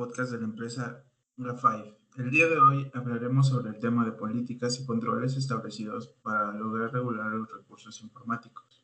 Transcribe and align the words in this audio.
podcast 0.00 0.32
de 0.32 0.38
la 0.38 0.44
empresa 0.44 1.04
Graphive. 1.36 1.94
El 2.16 2.30
día 2.30 2.48
de 2.48 2.58
hoy 2.58 2.90
hablaremos 2.94 3.48
sobre 3.48 3.68
el 3.68 3.78
tema 3.78 4.02
de 4.02 4.12
políticas 4.12 4.80
y 4.80 4.86
controles 4.86 5.36
establecidos 5.36 6.08
para 6.22 6.54
lograr 6.54 6.90
regular 6.90 7.30
los 7.32 7.52
recursos 7.52 8.00
informáticos. 8.00 8.82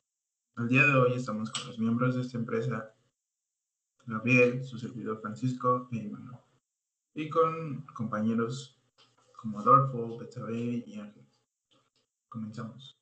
El 0.59 0.69
día 0.69 0.83
de 0.83 0.93
hoy 0.93 1.15
estamos 1.15 1.51
con 1.51 1.69
los 1.69 1.79
miembros 1.79 2.17
de 2.17 2.21
esta 2.21 2.37
empresa, 2.37 2.95
Gabriel, 4.05 4.63
su 4.63 4.79
servidor 4.79 5.23
Francisco 5.23 5.89
e 5.91 5.97
Iván, 5.97 6.39
y 7.15 7.31
con 7.31 7.87
compañeros 7.95 8.79
como 9.39 9.61
Adolfo, 9.61 10.19
Betsabe 10.19 10.85
y 10.87 10.99
Ángel. 11.01 11.25
Comenzamos. 12.29 12.95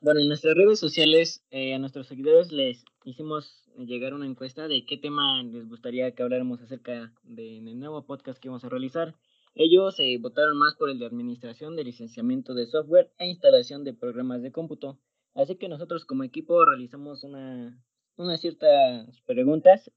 Bueno, 0.00 0.20
en 0.20 0.28
nuestras 0.28 0.54
redes 0.54 0.78
sociales, 0.78 1.44
eh, 1.50 1.74
a 1.74 1.80
nuestros 1.80 2.06
seguidores 2.06 2.52
les 2.52 2.84
hicimos 3.02 3.65
llegar 3.78 4.14
una 4.14 4.26
encuesta 4.26 4.68
de 4.68 4.84
qué 4.86 4.96
tema 4.96 5.42
les 5.42 5.68
gustaría 5.68 6.12
que 6.12 6.22
habláramos 6.22 6.60
acerca 6.62 7.12
del 7.22 7.78
nuevo 7.78 8.04
podcast 8.06 8.38
que 8.38 8.48
vamos 8.48 8.64
a 8.64 8.68
realizar. 8.68 9.14
Ellos 9.54 9.98
eh, 10.00 10.18
votaron 10.20 10.58
más 10.58 10.74
por 10.76 10.90
el 10.90 10.98
de 10.98 11.06
administración 11.06 11.76
de 11.76 11.84
licenciamiento 11.84 12.54
de 12.54 12.66
software 12.66 13.10
e 13.18 13.26
instalación 13.26 13.84
de 13.84 13.94
programas 13.94 14.42
de 14.42 14.52
cómputo. 14.52 14.98
Así 15.34 15.56
que 15.56 15.68
nosotros 15.68 16.04
como 16.04 16.24
equipo 16.24 16.64
realizamos 16.64 17.24
una, 17.24 17.78
unas 18.16 18.40
ciertas 18.40 19.20
preguntas 19.26 19.90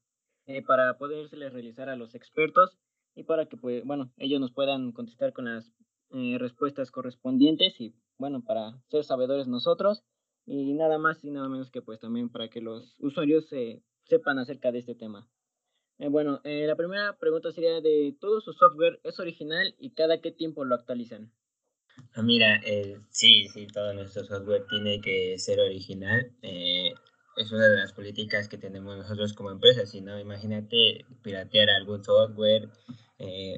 eh, 0.46 0.62
para 0.62 0.98
podérseles 0.98 1.52
realizar 1.52 1.88
a 1.88 1.96
los 1.96 2.14
expertos 2.14 2.78
y 3.14 3.24
para 3.24 3.46
que 3.46 3.56
pues, 3.56 3.84
bueno, 3.84 4.12
ellos 4.18 4.40
nos 4.40 4.52
puedan 4.52 4.92
contestar 4.92 5.32
con 5.32 5.46
las 5.46 5.72
respuestas 6.10 6.90
correspondientes 6.90 7.80
y 7.80 7.94
bueno, 8.18 8.42
para 8.42 8.82
ser 8.88 9.04
sabedores 9.04 9.46
nosotros 9.46 10.02
y 10.46 10.74
nada 10.74 10.98
más 10.98 11.24
y 11.24 11.30
nada 11.30 11.48
menos 11.48 11.70
que 11.70 11.82
pues 11.82 12.00
también 12.00 12.28
para 12.28 12.48
que 12.48 12.60
los 12.60 12.96
usuarios 12.98 13.52
eh, 13.52 13.82
sepan 14.04 14.38
acerca 14.38 14.72
de 14.72 14.78
este 14.80 14.94
tema. 14.94 15.28
Eh, 15.98 16.08
bueno, 16.08 16.40
eh, 16.44 16.66
la 16.66 16.76
primera 16.76 17.16
pregunta 17.18 17.52
sería 17.52 17.80
de 17.80 18.16
todo 18.20 18.40
su 18.40 18.52
software 18.52 19.00
es 19.04 19.20
original 19.20 19.74
y 19.78 19.90
cada 19.90 20.20
qué 20.20 20.32
tiempo 20.32 20.64
lo 20.64 20.74
actualizan. 20.74 21.32
Ah, 22.14 22.22
mira, 22.22 22.60
sí, 23.10 23.46
sí, 23.48 23.66
todo 23.66 23.92
nuestro 23.92 24.24
software 24.24 24.64
tiene 24.68 25.00
que 25.00 25.38
ser 25.38 25.60
original. 25.60 26.32
es 26.42 27.52
una 27.52 27.68
de 27.68 27.76
las 27.76 27.92
políticas 27.92 28.48
que 28.48 28.56
tenemos 28.56 28.96
nosotros 28.96 29.34
como 29.34 29.50
empresa. 29.50 29.84
Si 29.84 30.00
no, 30.00 30.18
imagínate 30.18 31.04
piratear 31.22 31.68
algún 31.68 32.02
software 32.02 32.70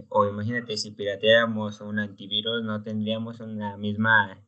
o 0.08 0.26
imagínate 0.26 0.76
si 0.76 0.90
pirateáramos 0.90 1.80
un 1.82 2.00
antivirus, 2.00 2.64
no 2.64 2.82
tendríamos 2.82 3.38
una 3.40 3.76
misma 3.76 4.42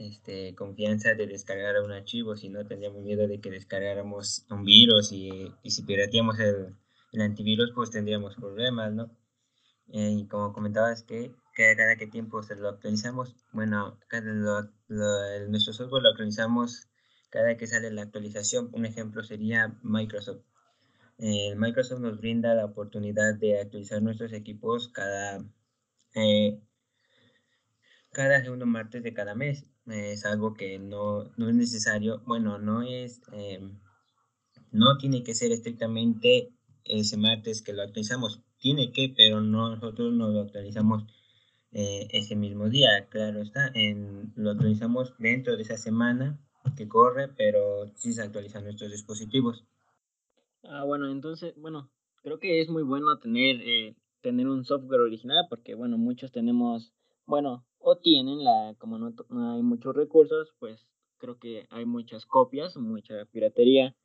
este, 0.00 0.54
confianza 0.54 1.14
de 1.14 1.26
descargar 1.26 1.82
un 1.82 1.92
archivo, 1.92 2.34
si 2.34 2.48
no 2.48 2.66
tendríamos 2.66 3.02
miedo 3.02 3.28
de 3.28 3.38
que 3.40 3.50
descargáramos 3.50 4.46
un 4.50 4.64
virus 4.64 5.12
y, 5.12 5.52
y 5.62 5.70
si 5.70 5.82
pirateamos 5.82 6.40
el, 6.40 6.74
el, 7.12 7.20
antivirus 7.20 7.72
pues 7.74 7.90
tendríamos 7.90 8.34
problemas, 8.36 8.94
¿no? 8.94 9.10
Eh, 9.92 10.10
y 10.20 10.26
como 10.26 10.54
comentabas 10.54 11.02
que 11.02 11.34
cada, 11.54 11.76
cada 11.76 11.96
que 11.96 12.06
tiempo 12.06 12.42
se 12.42 12.56
lo 12.56 12.70
actualizamos, 12.70 13.36
bueno, 13.52 13.98
cada, 14.08 14.32
lo, 14.32 14.70
lo, 14.88 15.48
nuestro 15.48 15.74
software 15.74 16.02
lo 16.02 16.10
actualizamos 16.10 16.88
cada 17.28 17.58
que 17.58 17.66
sale 17.66 17.90
la 17.90 18.02
actualización. 18.02 18.70
Un 18.72 18.86
ejemplo 18.86 19.22
sería 19.22 19.76
Microsoft. 19.82 20.42
Eh, 21.18 21.54
Microsoft 21.56 22.00
nos 22.00 22.18
brinda 22.18 22.54
la 22.54 22.64
oportunidad 22.64 23.34
de 23.34 23.60
actualizar 23.60 24.00
nuestros 24.00 24.32
equipos 24.32 24.88
cada, 24.88 25.44
eh, 26.14 26.58
cada 28.12 28.42
segundo 28.42 28.64
martes 28.64 29.02
de 29.02 29.12
cada 29.12 29.34
mes 29.34 29.66
es 29.90 30.24
algo 30.24 30.54
que 30.54 30.78
no, 30.78 31.30
no 31.36 31.48
es 31.48 31.54
necesario, 31.54 32.22
bueno, 32.26 32.58
no 32.58 32.82
es, 32.82 33.20
em, 33.32 33.78
no 34.72 34.98
tiene 34.98 35.22
que 35.22 35.34
ser 35.34 35.52
estrictamente 35.52 36.52
ese 36.84 37.16
martes 37.16 37.62
que 37.62 37.72
lo 37.72 37.82
actualizamos, 37.82 38.42
tiene 38.58 38.92
que, 38.92 39.12
pero 39.16 39.40
no, 39.40 39.70
nosotros 39.70 40.12
no 40.12 40.28
lo 40.28 40.40
actualizamos 40.40 41.04
eh, 41.72 42.08
ese 42.10 42.36
mismo 42.36 42.68
día, 42.68 43.06
claro 43.08 43.42
está, 43.42 43.70
en, 43.74 44.32
lo 44.36 44.50
actualizamos 44.50 45.14
dentro 45.18 45.56
de 45.56 45.62
esa 45.62 45.76
semana 45.76 46.38
que 46.76 46.88
corre, 46.88 47.28
pero 47.28 47.90
sí 47.94 48.12
se 48.12 48.22
actualizan 48.22 48.64
nuestros 48.64 48.90
dispositivos. 48.90 49.64
Ah, 50.64 50.84
bueno, 50.84 51.10
entonces, 51.10 51.54
bueno, 51.56 51.90
creo 52.22 52.38
que 52.38 52.60
es 52.60 52.68
muy 52.68 52.82
bueno 52.82 53.18
tener, 53.18 53.60
eh, 53.62 53.96
tener 54.20 54.46
un 54.46 54.64
software 54.64 55.00
original 55.00 55.46
porque, 55.48 55.74
bueno, 55.74 55.96
muchos 55.96 56.32
tenemos, 56.32 56.92
bueno, 57.26 57.64
o 57.80 57.96
tienen 57.96 58.44
la, 58.44 58.74
como 58.78 58.98
no, 58.98 59.14
hay 59.52 59.62
muchos 59.62 59.96
recursos, 59.96 60.54
pues 60.58 60.86
creo 61.18 61.38
que 61.38 61.66
hay 61.70 61.86
muchas 61.86 62.26
copias, 62.26 62.76
mucha 62.76 63.24
piratería, 63.26 63.96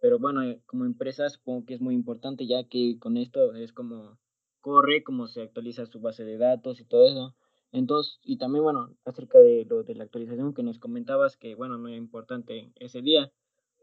pero 0.00 0.18
bueno, 0.18 0.42
eh, 0.42 0.62
como 0.66 0.84
empresa 0.84 1.28
supongo 1.28 1.66
que 1.66 1.74
es 1.74 1.80
muy 1.80 1.94
importante 1.94 2.46
ya 2.46 2.64
que 2.64 2.98
con 2.98 3.16
esto 3.16 3.54
es 3.54 3.72
como 3.72 4.18
corre, 4.60 5.02
como 5.02 5.26
se 5.28 5.42
actualiza 5.42 5.86
su 5.86 6.00
base 6.00 6.24
de 6.24 6.38
datos 6.38 6.80
y 6.80 6.84
todo 6.84 7.06
eso. 7.06 7.34
Entonces, 7.72 8.20
y 8.22 8.38
también 8.38 8.64
bueno, 8.64 8.94
acerca 9.04 9.38
de 9.38 9.66
lo 9.68 9.82
de 9.82 9.94
la 9.94 10.04
actualización 10.04 10.54
que 10.54 10.62
nos 10.62 10.78
comentabas, 10.78 11.36
que 11.36 11.54
bueno, 11.54 11.76
no 11.76 11.88
es 11.88 11.98
importante 11.98 12.72
ese 12.76 13.02
día, 13.02 13.32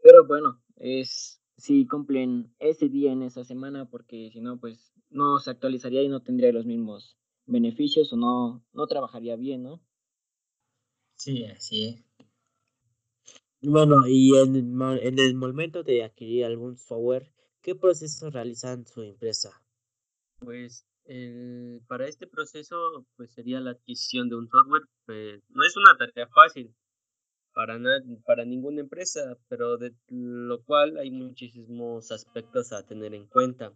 pero 0.02 0.26
bueno, 0.26 0.60
es 0.76 1.42
si 1.56 1.86
cumplen 1.86 2.54
ese 2.58 2.88
día 2.88 3.12
en 3.12 3.22
esa 3.22 3.44
semana, 3.44 3.84
porque 3.84 4.30
si 4.32 4.40
no, 4.40 4.58
pues 4.58 4.92
no 5.10 5.38
se 5.38 5.50
actualizaría 5.50 6.02
y 6.02 6.08
no 6.08 6.20
tendría 6.20 6.52
los 6.52 6.64
mismos 6.64 7.18
beneficios 7.46 8.12
o 8.12 8.16
no, 8.16 8.64
no 8.72 8.86
trabajaría 8.86 9.36
bien, 9.36 9.62
¿no? 9.62 9.80
Sí, 11.16 11.44
así 11.46 11.84
es. 11.86 12.04
Bueno, 13.62 14.06
y 14.08 14.36
en, 14.36 14.56
en 14.56 15.18
el 15.18 15.34
momento 15.36 15.82
de 15.84 16.02
adquirir 16.02 16.44
algún 16.44 16.76
software, 16.76 17.32
¿qué 17.62 17.74
proceso 17.74 18.28
realizan 18.28 18.84
su 18.86 19.02
empresa? 19.02 19.62
Pues 20.40 20.84
el, 21.04 21.80
para 21.86 22.08
este 22.08 22.26
proceso 22.26 23.06
pues 23.16 23.32
sería 23.32 23.60
la 23.60 23.70
adquisición 23.72 24.28
de 24.28 24.36
un 24.36 24.48
software, 24.48 24.82
pues 25.06 25.42
no 25.48 25.64
es 25.64 25.76
una 25.76 25.96
tarea 25.96 26.28
fácil 26.28 26.74
para, 27.54 27.78
para 28.24 28.44
ninguna 28.44 28.80
empresa, 28.80 29.36
pero 29.48 29.78
de 29.78 29.94
lo 30.08 30.62
cual 30.64 30.96
hay 30.98 31.10
muchísimos 31.10 32.10
aspectos 32.12 32.72
a 32.72 32.86
tener 32.86 33.14
en 33.14 33.26
cuenta. 33.26 33.72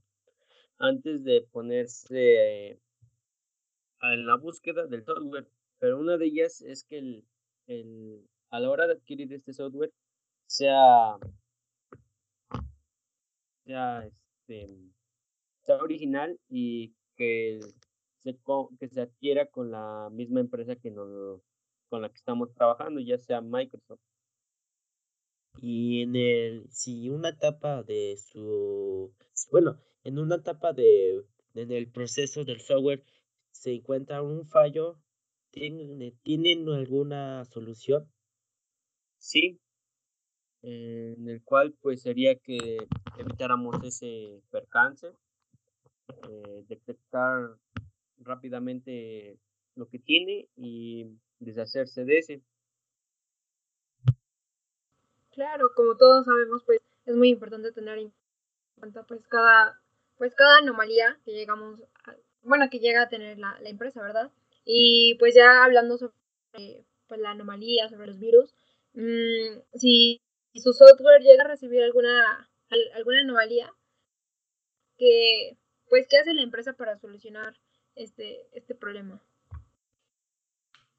Antes 0.78 1.24
de 1.24 1.46
ponerse 1.52 2.80
en 4.02 4.26
la 4.26 4.36
búsqueda 4.36 4.86
del 4.86 5.04
software, 5.04 5.48
pero 5.78 5.98
una 5.98 6.16
de 6.16 6.26
ellas 6.26 6.62
es 6.62 6.84
que 6.84 6.98
el, 6.98 7.24
el, 7.66 8.28
a 8.50 8.60
la 8.60 8.70
hora 8.70 8.86
de 8.86 8.94
adquirir 8.94 9.32
este 9.32 9.52
software 9.52 9.92
sea, 10.46 11.16
sea, 13.64 14.06
este, 14.06 14.68
sea 15.62 15.76
original 15.76 16.38
y 16.48 16.94
que 17.16 17.60
se, 18.22 18.38
que 18.78 18.88
se 18.88 19.00
adquiera 19.00 19.46
con 19.46 19.70
la 19.70 20.08
misma 20.12 20.40
empresa 20.40 20.76
que 20.76 20.90
nos, 20.90 21.40
con 21.88 22.02
la 22.02 22.08
que 22.10 22.16
estamos 22.16 22.52
trabajando, 22.54 23.00
ya 23.00 23.18
sea 23.18 23.40
Microsoft. 23.40 24.00
Y 25.58 26.02
en 26.02 26.16
el, 26.16 26.66
si 26.70 27.08
una 27.08 27.30
etapa 27.30 27.82
de 27.82 28.16
su, 28.18 29.12
bueno, 29.50 29.80
en 30.04 30.18
una 30.18 30.36
etapa 30.36 30.72
de, 30.72 31.24
en 31.54 31.72
el 31.72 31.90
proceso 31.90 32.44
del 32.44 32.60
software 32.60 33.02
se 33.56 33.74
encuentra 33.74 34.22
un 34.22 34.46
fallo, 34.46 34.98
¿tienen, 35.50 36.68
alguna 36.68 37.44
solución? 37.46 38.10
Sí, 39.18 39.58
en 40.62 41.28
el 41.28 41.42
cual 41.42 41.74
pues 41.80 42.02
sería 42.02 42.36
que 42.36 42.76
evitáramos 43.18 43.82
ese 43.82 44.42
percance, 44.50 45.08
eh, 46.28 46.64
detectar 46.68 47.56
rápidamente 48.18 49.38
lo 49.74 49.88
que 49.88 49.98
tiene 49.98 50.48
y 50.56 51.06
deshacerse 51.38 52.04
de 52.04 52.18
ese. 52.18 52.42
Claro, 55.30 55.70
como 55.74 55.96
todos 55.96 56.24
sabemos, 56.24 56.62
pues 56.64 56.80
es 57.04 57.14
muy 57.16 57.28
importante 57.30 57.72
tener 57.72 57.98
en 57.98 58.12
cuenta 58.78 59.02
pues 59.04 59.26
cada 59.28 59.80
pues 60.16 60.34
cada 60.34 60.58
anomalía 60.58 61.18
que 61.24 61.32
llegamos 61.32 61.80
a, 62.04 62.16
bueno, 62.46 62.68
que 62.70 62.78
llega 62.78 63.02
a 63.02 63.08
tener 63.08 63.38
la, 63.38 63.58
la 63.60 63.68
empresa, 63.68 64.00
¿verdad? 64.02 64.30
Y 64.64 65.16
pues 65.18 65.34
ya 65.34 65.64
hablando 65.64 65.96
sobre 65.98 66.14
pues, 67.06 67.20
la 67.20 67.30
anomalía, 67.30 67.88
sobre 67.88 68.06
los 68.06 68.18
virus, 68.18 68.54
mmm, 68.94 69.60
si, 69.74 70.20
su 70.54 70.72
software 70.72 71.22
llega 71.22 71.44
a 71.44 71.48
recibir 71.48 71.82
alguna, 71.82 72.48
alguna 72.94 73.20
anomalía, 73.20 73.72
que, 74.98 75.58
pues, 75.88 76.06
¿qué 76.08 76.18
hace 76.18 76.32
la 76.32 76.42
empresa 76.42 76.72
para 76.72 76.98
solucionar 76.98 77.60
este, 77.94 78.48
este 78.56 78.74
problema? 78.74 79.22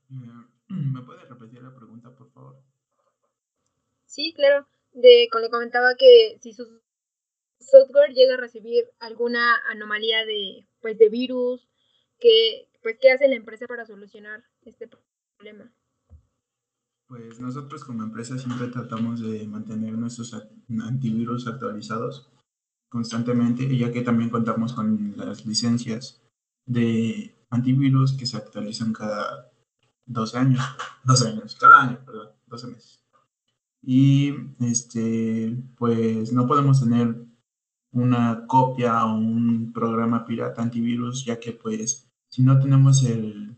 ¿Me 0.69 1.01
puede 1.01 1.25
repetir 1.25 1.61
la 1.63 1.75
pregunta, 1.75 2.15
por 2.15 2.31
favor? 2.31 2.61
Sí, 4.05 4.33
claro. 4.33 4.67
De, 4.93 5.27
como 5.31 5.43
le 5.43 5.49
comentaba 5.49 5.95
que 5.95 6.37
si 6.39 6.53
su 6.53 6.81
software 7.59 8.13
llega 8.13 8.35
a 8.35 8.37
recibir 8.37 8.85
alguna 8.99 9.55
anomalía 9.69 10.25
de, 10.25 10.67
pues, 10.81 10.97
de 10.97 11.09
virus, 11.09 11.67
que, 12.19 12.69
pues, 12.81 12.97
¿qué 13.01 13.11
hace 13.11 13.27
la 13.27 13.35
empresa 13.35 13.67
para 13.67 13.85
solucionar 13.85 14.43
este 14.63 14.87
problema? 14.87 15.71
Pues 17.07 17.39
nosotros 17.39 17.85
como 17.85 18.03
empresa 18.03 18.37
siempre 18.37 18.67
tratamos 18.67 19.21
de 19.21 19.47
mantener 19.47 19.93
nuestros 19.93 20.33
antivirus 20.83 21.47
actualizados 21.47 22.29
constantemente, 22.89 23.77
ya 23.77 23.91
que 23.93 24.01
también 24.01 24.29
contamos 24.29 24.73
con 24.73 25.15
las 25.15 25.45
licencias 25.45 26.21
de 26.65 27.33
antivirus 27.49 28.13
que 28.17 28.25
se 28.25 28.37
actualizan 28.37 28.91
cada 28.91 29.49
dos 30.05 30.35
años, 30.35 30.59
dos 31.05 31.23
años, 31.23 31.55
cada 31.55 31.83
año, 31.83 32.03
perdón, 32.05 32.29
12 32.47 32.67
meses. 32.67 33.03
Y 33.81 34.33
este, 34.59 35.55
pues 35.77 36.33
no 36.33 36.47
podemos 36.47 36.81
tener 36.81 37.26
una 37.91 38.45
copia 38.47 39.05
o 39.05 39.15
un 39.15 39.71
programa 39.73 40.25
pirata 40.25 40.61
antivirus, 40.61 41.25
ya 41.25 41.39
que 41.39 41.51
pues 41.53 42.09
si 42.29 42.43
no 42.43 42.59
tenemos 42.59 43.03
el 43.03 43.55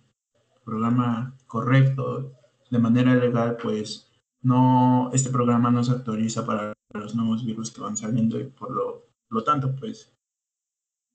programa 0.63 1.35
correcto 1.47 2.33
de 2.69 2.79
manera 2.79 3.15
legal, 3.15 3.57
pues 3.61 4.11
no, 4.41 5.09
este 5.13 5.29
programa 5.29 5.71
no 5.71 5.83
se 5.83 5.91
actualiza 5.91 6.45
para 6.45 6.73
los 6.93 7.15
nuevos 7.15 7.45
virus 7.45 7.71
que 7.71 7.81
van 7.81 7.97
saliendo 7.97 8.39
y 8.39 8.45
por 8.45 8.71
lo, 8.71 9.09
lo 9.29 9.43
tanto, 9.43 9.75
pues 9.75 10.15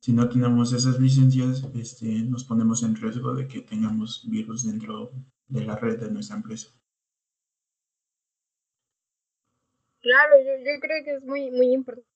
si 0.00 0.12
no 0.12 0.28
tenemos 0.28 0.72
esas 0.72 1.00
licencias, 1.00 1.66
este, 1.74 2.06
nos 2.06 2.44
ponemos 2.44 2.82
en 2.82 2.96
riesgo 2.96 3.34
de 3.34 3.48
que 3.48 3.60
tengamos 3.60 4.28
virus 4.28 4.66
dentro 4.66 5.12
de 5.48 5.64
la 5.64 5.76
red 5.76 5.98
de 5.98 6.10
nuestra 6.10 6.36
empresa. 6.36 6.68
Claro, 10.02 10.34
yo, 10.36 10.58
yo 10.58 10.80
creo 10.80 11.04
que 11.04 11.14
es 11.14 11.24
muy, 11.24 11.50
muy 11.50 11.72
importante 11.72 12.13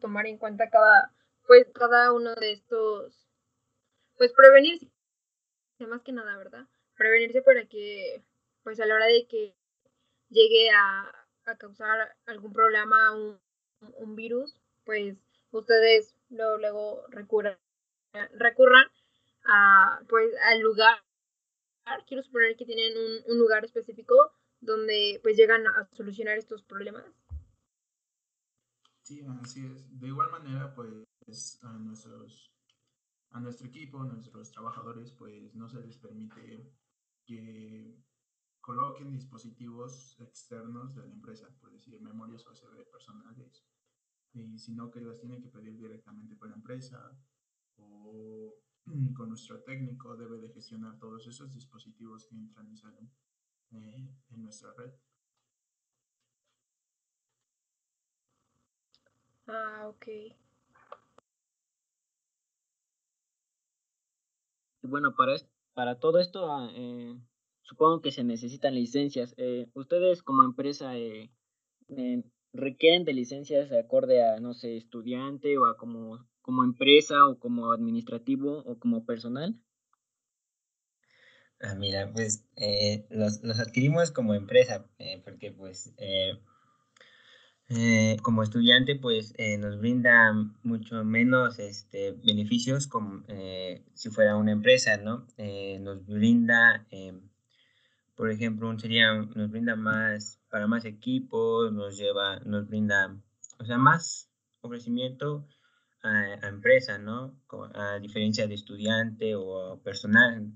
tomar 0.00 0.26
en 0.26 0.38
cuenta 0.38 0.70
cada, 0.70 1.12
pues, 1.46 1.66
cada 1.74 2.12
uno 2.12 2.34
de 2.34 2.52
estos, 2.52 3.26
pues 4.16 4.32
prevenirse, 4.32 4.90
más 5.88 6.02
que 6.02 6.12
nada, 6.12 6.36
¿verdad? 6.36 6.66
Prevenirse 6.96 7.42
para 7.42 7.66
que, 7.66 8.22
pues 8.64 8.80
a 8.80 8.86
la 8.86 8.94
hora 8.94 9.06
de 9.06 9.26
que 9.26 9.54
llegue 10.30 10.70
a, 10.70 11.14
causar 11.58 12.14
algún 12.26 12.52
problema, 12.52 13.12
un, 13.12 13.40
un 13.80 14.14
virus, 14.14 14.60
pues 14.84 15.16
ustedes 15.50 16.14
luego, 16.28 16.58
luego 16.58 17.06
recurran, 17.08 17.56
recurran 18.34 18.86
a, 19.46 20.02
pues, 20.08 20.30
al 20.42 20.60
lugar. 20.60 21.02
Quiero 22.06 22.22
suponer 22.22 22.54
que 22.56 22.66
tienen 22.66 22.98
un, 22.98 23.32
un 23.32 23.38
lugar 23.38 23.64
específico 23.64 24.30
donde 24.60 25.20
pues 25.22 25.36
llegan 25.36 25.66
a 25.66 25.88
solucionar 25.92 26.36
estos 26.36 26.62
problemas. 26.62 27.04
Sí, 29.08 29.24
así 29.42 29.64
es. 29.64 29.98
De 29.98 30.08
igual 30.08 30.30
manera, 30.30 30.74
pues 30.74 31.58
a 31.62 31.72
nuestros 31.78 32.52
a 33.30 33.40
nuestro 33.40 33.66
equipo, 33.66 34.02
a 34.02 34.04
nuestros 34.04 34.50
trabajadores, 34.52 35.12
pues 35.12 35.54
no 35.54 35.66
se 35.66 35.80
les 35.80 35.96
permite 35.96 36.70
que 37.24 37.96
coloquen 38.60 39.10
dispositivos 39.10 40.20
externos 40.20 40.94
de 40.94 41.06
la 41.06 41.12
empresa, 41.14 41.48
por 41.58 41.72
decir 41.72 41.98
memorias 42.02 42.46
USB 42.46 42.84
personales, 42.90 43.64
y 44.34 44.58
sino 44.58 44.90
que 44.90 45.00
las 45.00 45.20
tienen 45.20 45.40
que 45.40 45.48
pedir 45.48 45.78
directamente 45.78 46.36
con 46.36 46.50
la 46.50 46.56
empresa 46.56 47.18
o 47.76 48.52
con 49.16 49.30
nuestro 49.30 49.62
técnico 49.62 50.18
debe 50.18 50.38
de 50.38 50.52
gestionar 50.52 50.98
todos 50.98 51.26
esos 51.26 51.50
dispositivos 51.54 52.26
que 52.26 52.36
entran 52.36 52.70
y 52.70 52.76
salen 52.76 53.10
eh, 53.70 54.14
en 54.32 54.42
nuestra 54.42 54.74
red. 54.74 54.92
Ah, 59.48 59.86
ok. 59.88 60.06
Bueno, 64.82 65.14
para, 65.16 65.36
para 65.74 65.98
todo 65.98 66.18
esto, 66.18 66.52
ah, 66.52 66.70
eh, 66.74 67.18
supongo 67.62 68.02
que 68.02 68.12
se 68.12 68.24
necesitan 68.24 68.74
licencias. 68.74 69.34
Eh, 69.38 69.68
¿Ustedes 69.74 70.22
como 70.22 70.44
empresa 70.44 70.96
eh, 70.98 71.30
requieren 72.52 73.04
de 73.04 73.14
licencias 73.14 73.72
acorde 73.72 74.22
a, 74.22 74.38
no 74.38 74.52
sé, 74.52 74.76
estudiante 74.76 75.56
o 75.56 75.64
a 75.64 75.78
como, 75.78 76.26
como 76.42 76.62
empresa 76.62 77.26
o 77.26 77.38
como 77.38 77.72
administrativo 77.72 78.58
o 78.66 78.78
como 78.78 79.06
personal? 79.06 79.54
Ah, 81.60 81.74
mira, 81.74 82.12
pues 82.12 82.44
los, 83.10 83.42
los, 83.42 83.58
adquirimos 83.58 84.12
como 84.12 84.34
empresa, 84.34 84.88
porque 85.24 85.50
pues 85.50 85.92
eh, 87.70 88.16
como 88.22 88.42
estudiante, 88.42 88.96
pues 88.96 89.34
eh, 89.36 89.58
nos 89.58 89.78
brinda 89.78 90.32
mucho 90.62 91.04
menos 91.04 91.58
este, 91.58 92.12
beneficios 92.12 92.86
como 92.86 93.24
eh, 93.28 93.84
si 93.92 94.08
fuera 94.08 94.36
una 94.36 94.52
empresa, 94.52 94.96
¿no? 94.96 95.26
nos 95.80 96.06
brinda, 96.06 96.86
por 98.14 98.30
ejemplo, 98.30 98.76
sería, 98.78 99.12
nos 99.12 99.50
brinda 99.50 99.76
más 99.76 100.40
para 100.50 100.66
más 100.66 100.86
equipos, 100.86 101.72
nos 101.72 101.98
lleva, 101.98 102.40
nos 102.40 102.66
brinda, 102.68 103.14
o 103.58 103.64
sea, 103.64 103.76
más 103.76 104.30
ofrecimiento 104.62 105.46
a, 106.02 106.08
a 106.42 106.48
empresa, 106.48 106.98
¿no? 106.98 107.38
A 107.74 107.98
diferencia 107.98 108.46
de 108.46 108.54
estudiante 108.54 109.34
o 109.36 109.80
personal. 109.84 110.52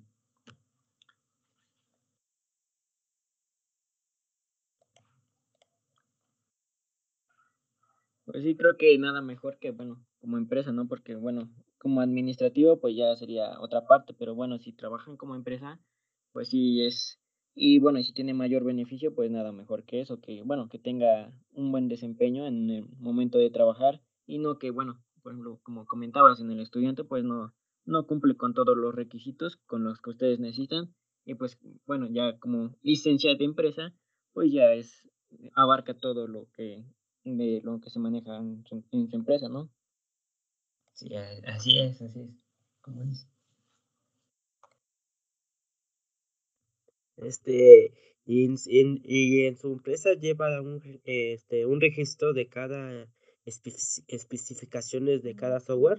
Pues 8.24 8.44
sí, 8.44 8.56
creo 8.56 8.76
que 8.76 8.96
nada 8.98 9.20
mejor 9.20 9.58
que, 9.58 9.72
bueno, 9.72 10.04
como 10.20 10.36
empresa, 10.38 10.72
¿no? 10.72 10.86
Porque, 10.86 11.16
bueno, 11.16 11.50
como 11.78 12.00
administrativo, 12.00 12.78
pues 12.80 12.94
ya 12.96 13.14
sería 13.16 13.60
otra 13.60 13.86
parte, 13.86 14.14
pero 14.14 14.34
bueno, 14.34 14.58
si 14.58 14.72
trabajan 14.72 15.16
como 15.16 15.34
empresa, 15.34 15.80
pues 16.32 16.48
sí 16.48 16.86
es, 16.86 17.18
y 17.54 17.80
bueno, 17.80 18.00
si 18.02 18.14
tiene 18.14 18.32
mayor 18.32 18.64
beneficio, 18.64 19.14
pues 19.14 19.30
nada 19.30 19.50
mejor 19.52 19.84
que 19.84 20.00
eso, 20.00 20.20
que, 20.20 20.42
bueno, 20.42 20.68
que 20.68 20.78
tenga 20.78 21.32
un 21.52 21.72
buen 21.72 21.88
desempeño 21.88 22.46
en 22.46 22.70
el 22.70 22.88
momento 22.98 23.38
de 23.38 23.50
trabajar 23.50 24.00
y 24.24 24.38
no 24.38 24.58
que, 24.58 24.70
bueno, 24.70 25.02
por 25.22 25.32
ejemplo, 25.32 25.58
como 25.64 25.84
comentabas 25.86 26.40
en 26.40 26.50
el 26.52 26.60
estudiante, 26.60 27.02
pues 27.04 27.24
no, 27.24 27.52
no 27.84 28.06
cumple 28.06 28.36
con 28.36 28.54
todos 28.54 28.76
los 28.76 28.94
requisitos 28.94 29.56
con 29.66 29.82
los 29.84 30.00
que 30.00 30.10
ustedes 30.10 30.38
necesitan 30.38 30.94
y 31.24 31.34
pues, 31.34 31.58
bueno, 31.86 32.06
ya 32.08 32.38
como 32.38 32.76
licencia 32.82 33.34
de 33.34 33.44
empresa, 33.44 33.92
pues 34.32 34.52
ya 34.52 34.72
es, 34.72 35.08
abarca 35.54 35.94
todo 35.94 36.28
lo 36.28 36.48
que 36.54 36.84
de 37.24 37.60
lo 37.62 37.80
que 37.80 37.90
se 37.90 37.98
maneja 37.98 38.36
en 38.38 38.64
su, 38.66 38.84
empresa, 39.16 39.48
¿no? 39.48 39.70
Sí, 40.92 41.14
así 41.46 41.78
es, 41.78 42.00
así 42.02 42.20
es, 42.20 42.30
como 42.80 43.02
dice. 43.04 43.26
Este, 47.16 47.92
y 48.24 48.44
en, 48.44 49.00
y 49.04 49.44
en 49.44 49.56
su 49.56 49.72
empresa 49.72 50.14
lleva 50.14 50.60
un, 50.60 50.80
este, 51.04 51.66
un 51.66 51.80
registro 51.80 52.32
de 52.32 52.48
cada 52.48 53.08
especificaciones 53.44 55.22
de 55.22 55.34
cada 55.34 55.60
software. 55.60 55.98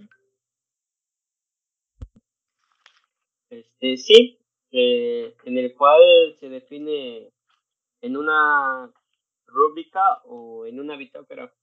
Este, 3.49 3.97
sí, 3.97 4.39
eh, 4.71 5.35
en 5.45 5.57
el 5.57 5.75
cual 5.75 6.01
se 6.39 6.49
define 6.49 7.31
en 8.01 8.17
una 8.17 8.91
rúbrica 9.53 10.21
o 10.25 10.65
en 10.65 10.79
una 10.79 10.97
bitácora 10.97 11.53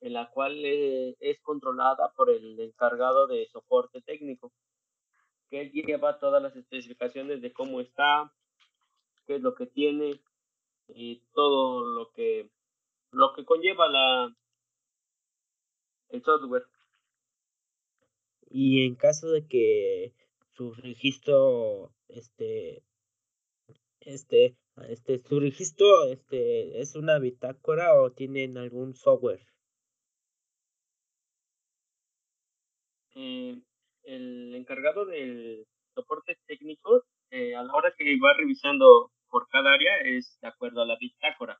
en 0.00 0.12
la 0.14 0.30
cual 0.30 0.64
eh, 0.64 1.16
es 1.20 1.40
controlada 1.40 2.12
por 2.12 2.30
el 2.30 2.58
encargado 2.60 3.26
de 3.26 3.46
soporte 3.48 4.00
técnico, 4.00 4.52
que 5.50 5.62
él 5.62 5.72
lleva 5.72 6.18
todas 6.18 6.42
las 6.42 6.56
especificaciones 6.56 7.42
de 7.42 7.52
cómo 7.52 7.80
está, 7.80 8.32
qué 9.26 9.36
es 9.36 9.42
lo 9.42 9.54
que 9.54 9.66
tiene 9.66 10.20
y 10.88 11.22
todo 11.34 11.84
lo 11.84 12.10
que 12.12 12.50
lo 13.12 13.34
que 13.34 13.44
conlleva 13.44 13.88
la 13.88 14.36
el 16.08 16.22
software. 16.22 16.66
Y 18.48 18.84
en 18.84 18.96
caso 18.96 19.30
de 19.30 19.46
que 19.46 20.14
su 20.56 20.72
registro 20.74 21.92
este 22.08 22.82
este 24.00 24.56
este, 24.88 25.20
¿Su 25.22 25.40
registro 25.40 26.04
este, 26.10 26.80
es 26.80 26.94
una 26.94 27.18
bitácora 27.18 28.00
o 28.00 28.12
tienen 28.12 28.58
algún 28.58 28.94
software? 28.94 29.46
Eh, 33.14 33.60
el 34.04 34.54
encargado 34.54 35.04
del 35.04 35.66
soporte 35.94 36.38
técnico, 36.46 37.04
eh, 37.30 37.54
a 37.54 37.62
la 37.62 37.72
hora 37.74 37.92
que 37.96 38.04
va 38.18 38.32
revisando 38.34 39.12
por 39.28 39.48
cada 39.48 39.72
área, 39.72 39.98
es 40.04 40.38
de 40.40 40.48
acuerdo 40.48 40.82
a 40.82 40.86
la 40.86 40.96
bitácora. 40.98 41.58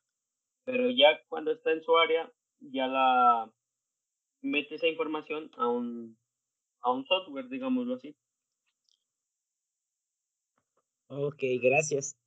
Pero 0.64 0.90
ya 0.90 1.20
cuando 1.28 1.52
está 1.52 1.72
en 1.72 1.82
su 1.82 1.96
área, 1.96 2.30
ya 2.60 2.86
la 2.86 3.50
mete 4.42 4.76
esa 4.76 4.86
información 4.86 5.50
a 5.56 5.68
un, 5.68 6.16
a 6.80 6.92
un 6.92 7.04
software, 7.06 7.48
digámoslo 7.48 7.94
así. 7.94 8.14
Ok, 11.08 11.42
gracias. 11.60 12.19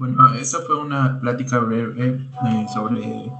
Bueno, 0.00 0.32
esta 0.32 0.62
fue 0.62 0.80
una 0.80 1.20
plática 1.20 1.58
breve 1.58 2.26
eh, 2.46 2.66
sobre 2.72 3.30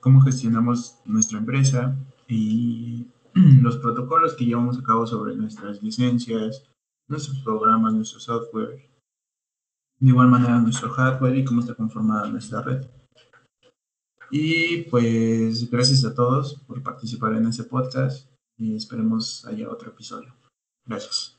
cómo 0.00 0.20
gestionamos 0.20 1.00
nuestra 1.04 1.38
empresa 1.38 1.96
y 2.28 3.08
los 3.34 3.78
protocolos 3.78 4.34
que 4.34 4.44
llevamos 4.44 4.78
a 4.78 4.84
cabo 4.84 5.08
sobre 5.08 5.34
nuestras 5.34 5.82
licencias, 5.82 6.70
nuestros 7.08 7.40
programas, 7.40 7.94
nuestro 7.94 8.20
software, 8.20 8.88
de 9.98 10.08
igual 10.08 10.28
manera 10.28 10.60
nuestro 10.60 10.88
hardware 10.90 11.36
y 11.36 11.44
cómo 11.44 11.62
está 11.62 11.74
conformada 11.74 12.30
nuestra 12.30 12.62
red. 12.62 12.86
Y 14.30 14.82
pues 14.84 15.68
gracias 15.68 16.04
a 16.04 16.14
todos 16.14 16.62
por 16.68 16.80
participar 16.84 17.34
en 17.34 17.48
ese 17.48 17.64
podcast 17.64 18.30
y 18.56 18.76
esperemos 18.76 19.44
haya 19.46 19.68
otro 19.68 19.90
episodio. 19.90 20.32
Gracias. 20.86 21.33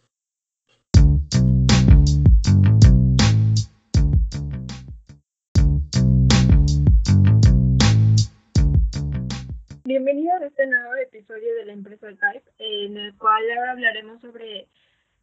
Bienvenidos 9.96 10.42
a 10.42 10.48
este 10.48 10.68
nuevo 10.68 10.94
episodio 10.96 11.56
de 11.56 11.64
la 11.64 11.72
empresa 11.72 12.08
Type, 12.08 12.52
en 12.58 12.98
el 12.98 13.18
cual 13.18 13.50
ahora 13.50 13.72
hablaremos 13.72 14.20
sobre 14.20 14.68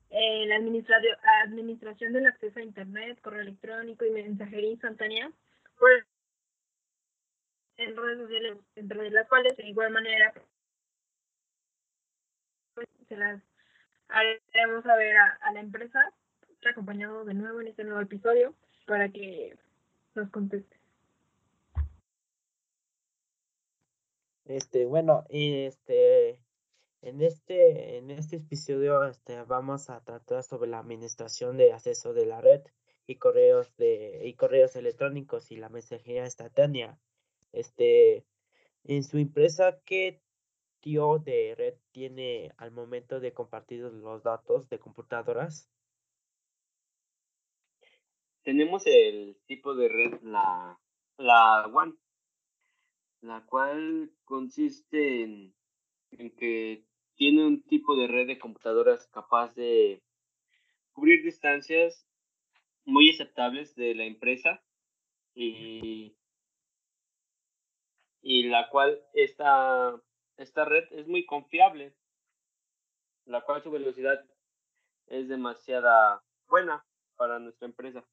eh, 0.09 0.47
la 0.47 0.57
administración 0.57 2.15
del 2.15 2.27
acceso 2.27 2.59
a 2.59 2.63
Internet, 2.63 3.21
correo 3.21 3.43
electrónico 3.43 4.07
y 4.07 4.11
mensajería 4.13 4.71
instantánea 4.71 5.31
por, 5.79 5.91
en 7.77 7.95
redes 7.95 8.19
sociales, 8.21 8.59
entre 8.75 9.11
las 9.11 9.29
cuales 9.29 9.55
de 9.59 9.69
igual 9.69 9.91
manera 9.91 10.33
pues, 12.73 12.89
se 13.07 13.17
las 13.19 13.43
haremos 14.09 14.85
saber 14.85 15.19
a, 15.19 15.39
a 15.43 15.53
la 15.53 15.61
empresa, 15.61 16.15
acompañado 16.65 17.27
de 17.27 17.35
nuevo 17.35 17.61
en 17.61 17.67
este 17.67 17.85
nuevo 17.85 18.01
episodio, 18.01 18.55
para 18.87 19.11
que 19.11 19.55
nos 20.15 20.31
conteste. 20.31 20.82
Este, 24.53 24.85
bueno, 24.85 25.25
este, 25.31 26.39
en 27.01 27.23
este, 27.23 27.97
en 27.97 28.11
este 28.11 28.37
episodio, 28.37 29.03
este, 29.05 29.43
vamos 29.45 29.89
a 29.89 30.05
tratar 30.05 30.43
sobre 30.43 30.69
la 30.69 30.79
administración 30.79 31.57
de 31.57 31.73
acceso 31.73 32.13
de 32.13 32.27
la 32.27 32.43
red 32.43 32.61
y 33.07 33.17
correos 33.17 33.75
de, 33.79 34.21
y 34.25 34.35
correos 34.35 34.77
electrónicos 34.77 35.51
y 35.51 35.57
la 35.57 35.71
mensajería 35.71 36.27
instantánea. 36.27 36.99
Este, 37.53 38.27
en 38.85 39.05
su 39.05 39.17
empresa, 39.17 39.81
¿qué 39.87 40.21
tío 40.81 41.19
de 41.19 41.55
red 41.57 41.75
tiene 41.91 42.53
al 42.59 42.73
momento 42.73 43.21
de 43.21 43.33
compartir 43.33 43.81
los 43.81 44.23
datos 44.23 44.69
de 44.69 44.79
computadoras? 44.79 45.71
Tenemos 48.43 48.83
el 48.85 49.39
tipo 49.47 49.75
de 49.75 49.89
red, 49.89 50.21
la, 50.21 50.79
la 51.17 51.69
WAN, 51.69 51.97
la 53.23 53.45
cual 53.47 54.11
consiste 54.25 55.23
en, 55.23 55.55
que 56.37 56.85
tiene 57.15 57.47
un 57.47 57.63
tipo 57.63 57.97
de 57.97 58.09
red 58.09 58.27
de 58.27 58.39
computadoras 58.39 59.07
capaz 59.09 59.55
de 59.55 60.03
cubrir 60.93 61.23
distancias 61.23 62.07
muy 62.85 63.11
aceptables 63.11 63.75
de 63.77 63.95
la 63.95 64.05
empresa 64.05 64.63
y, 65.35 66.17
y 68.21 68.49
la 68.49 68.69
cual 68.69 69.01
esta, 69.15 69.95
esta 70.37 70.65
red 70.65 70.85
es 70.91 71.07
muy 71.07 71.25
confiable, 71.25 71.95
la 73.25 73.43
cual 73.43 73.63
su 73.63 73.71
velocidad 73.71 74.23
es 75.07 75.29
demasiada 75.29 76.23
buena 76.49 76.85
para 77.17 77.39
nuestra 77.39 77.67
empresa. 77.67 78.05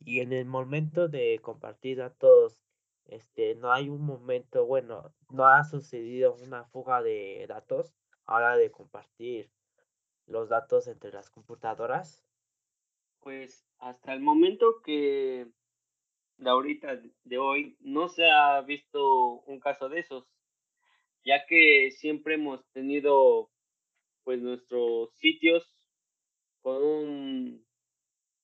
Y 0.00 0.20
en 0.20 0.32
el 0.32 0.44
momento 0.44 1.08
de 1.08 1.40
compartir 1.42 1.96
datos 1.96 2.65
este, 3.08 3.54
no 3.56 3.72
hay 3.72 3.88
un 3.88 4.02
momento, 4.02 4.66
bueno, 4.66 5.12
no 5.30 5.46
ha 5.46 5.64
sucedido 5.64 6.34
una 6.34 6.64
fuga 6.64 7.02
de 7.02 7.46
datos 7.48 7.94
ahora 8.24 8.56
de 8.56 8.70
compartir 8.70 9.50
los 10.26 10.48
datos 10.48 10.88
entre 10.88 11.12
las 11.12 11.30
computadoras. 11.30 12.24
Pues 13.20 13.64
hasta 13.78 14.12
el 14.12 14.20
momento 14.20 14.80
que 14.82 15.48
de 16.38 16.50
ahorita, 16.50 17.00
de 17.24 17.38
hoy, 17.38 17.76
no 17.80 18.08
se 18.08 18.30
ha 18.30 18.60
visto 18.60 19.40
un 19.46 19.58
caso 19.58 19.88
de 19.88 20.00
esos, 20.00 20.26
ya 21.24 21.46
que 21.46 21.90
siempre 21.90 22.34
hemos 22.34 22.66
tenido 22.72 23.50
pues 24.24 24.40
nuestros 24.40 25.14
sitios 25.14 25.72
con 26.62 26.82
un 26.82 27.66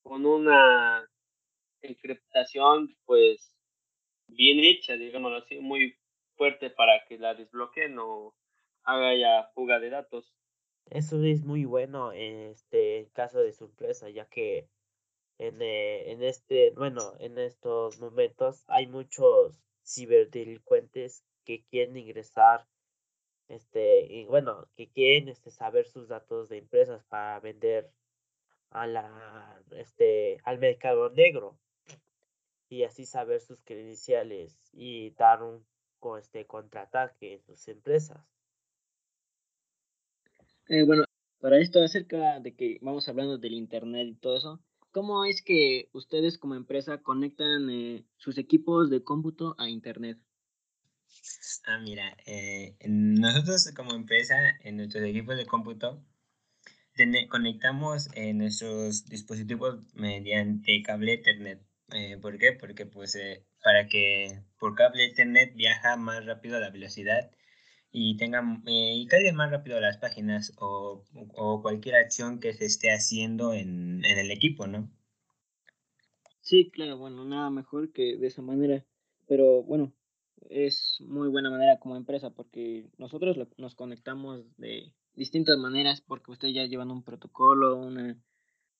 con 0.02 0.26
una 0.26 1.08
encriptación 1.80 2.96
pues 3.04 3.54
bien 4.34 4.60
hecha, 4.60 4.94
digámoslo 4.94 5.38
así, 5.38 5.58
muy 5.58 5.96
fuerte 6.36 6.70
para 6.70 7.04
que 7.06 7.18
la 7.18 7.34
desbloqueen 7.34 7.98
o 7.98 8.34
haga 8.84 9.14
ya 9.16 9.50
fuga 9.54 9.78
de 9.78 9.90
datos. 9.90 10.34
Eso 10.90 11.22
es 11.24 11.44
muy 11.44 11.64
bueno 11.64 12.12
en 12.12 12.50
este 12.50 13.08
caso 13.12 13.40
de 13.40 13.52
sorpresa, 13.52 14.10
ya 14.10 14.26
que 14.26 14.68
en, 15.38 15.62
eh, 15.62 16.10
en 16.10 16.22
este, 16.22 16.70
bueno, 16.76 17.14
en 17.18 17.38
estos 17.38 17.98
momentos 18.00 18.64
hay 18.68 18.86
muchos 18.86 19.62
ciberdelincuentes 19.84 21.24
que 21.44 21.64
quieren 21.64 21.96
ingresar 21.96 22.66
este 23.48 24.06
y 24.06 24.24
bueno 24.24 24.68
que 24.76 24.88
quieren 24.88 25.28
este 25.28 25.50
saber 25.50 25.86
sus 25.86 26.08
datos 26.08 26.48
de 26.48 26.58
empresas 26.58 27.04
para 27.04 27.38
vender 27.40 27.90
a 28.70 28.86
la 28.86 29.60
este 29.72 30.38
al 30.44 30.58
mercado 30.58 31.10
negro 31.10 31.58
y 32.72 32.84
así 32.84 33.04
saber 33.04 33.42
sus 33.42 33.60
credenciales 33.64 34.56
y 34.72 35.10
dar 35.10 35.42
un 35.42 35.62
este, 36.18 36.46
contraataque 36.46 37.34
en 37.34 37.42
sus 37.42 37.68
empresas. 37.68 38.18
Eh, 40.68 40.82
bueno, 40.86 41.04
para 41.38 41.58
esto 41.58 41.82
acerca 41.82 42.40
de 42.40 42.56
que 42.56 42.78
vamos 42.80 43.06
hablando 43.10 43.36
del 43.36 43.52
Internet 43.52 44.08
y 44.08 44.14
todo 44.14 44.38
eso, 44.38 44.64
¿cómo 44.90 45.26
es 45.26 45.42
que 45.42 45.90
ustedes 45.92 46.38
como 46.38 46.54
empresa 46.54 47.02
conectan 47.02 47.68
eh, 47.68 48.06
sus 48.16 48.38
equipos 48.38 48.88
de 48.88 49.04
cómputo 49.04 49.54
a 49.58 49.68
Internet? 49.68 50.18
Ah, 51.66 51.78
mira, 51.78 52.16
eh, 52.24 52.74
nosotros 52.88 53.70
como 53.76 53.92
empresa, 53.94 54.34
en 54.60 54.78
nuestros 54.78 55.04
equipos 55.04 55.36
de 55.36 55.44
cómputo, 55.44 56.02
conectamos 57.28 58.08
nuestros 58.34 59.04
dispositivos 59.04 59.82
mediante 59.92 60.82
cable 60.82 61.14
Ethernet. 61.14 61.71
Eh, 61.94 62.16
¿Por 62.20 62.38
qué? 62.38 62.52
Porque 62.52 62.86
pues 62.86 63.14
eh, 63.16 63.44
para 63.62 63.86
que 63.88 64.42
por 64.58 64.74
cable 64.74 65.04
Ethernet 65.04 65.54
viaja 65.54 65.96
más 65.96 66.24
rápido 66.24 66.56
a 66.56 66.60
la 66.60 66.70
velocidad 66.70 67.30
y 67.90 68.16
tenga 68.16 68.40
eh, 68.66 68.94
y 68.96 69.06
cargue 69.06 69.32
más 69.32 69.50
rápido 69.50 69.78
las 69.78 69.98
páginas 69.98 70.54
o, 70.58 71.04
o, 71.34 71.60
cualquier 71.60 71.96
acción 71.96 72.40
que 72.40 72.54
se 72.54 72.64
esté 72.64 72.90
haciendo 72.90 73.52
en, 73.52 74.02
en, 74.04 74.18
el 74.18 74.30
equipo, 74.30 74.66
¿no? 74.66 74.90
Sí, 76.40 76.70
claro, 76.70 76.96
bueno, 76.96 77.24
nada 77.24 77.50
mejor 77.50 77.92
que 77.92 78.16
de 78.16 78.26
esa 78.26 78.40
manera, 78.40 78.84
pero 79.28 79.62
bueno, 79.62 79.92
es 80.48 80.98
muy 81.06 81.28
buena 81.28 81.50
manera 81.50 81.78
como 81.78 81.96
empresa 81.96 82.30
porque 82.30 82.86
nosotros 82.96 83.36
nos 83.58 83.74
conectamos 83.74 84.44
de 84.56 84.92
distintas 85.14 85.58
maneras 85.58 86.00
porque 86.00 86.30
ustedes 86.30 86.54
ya 86.54 86.64
llevan 86.64 86.90
un 86.90 87.04
protocolo, 87.04 87.76
una, 87.76 88.18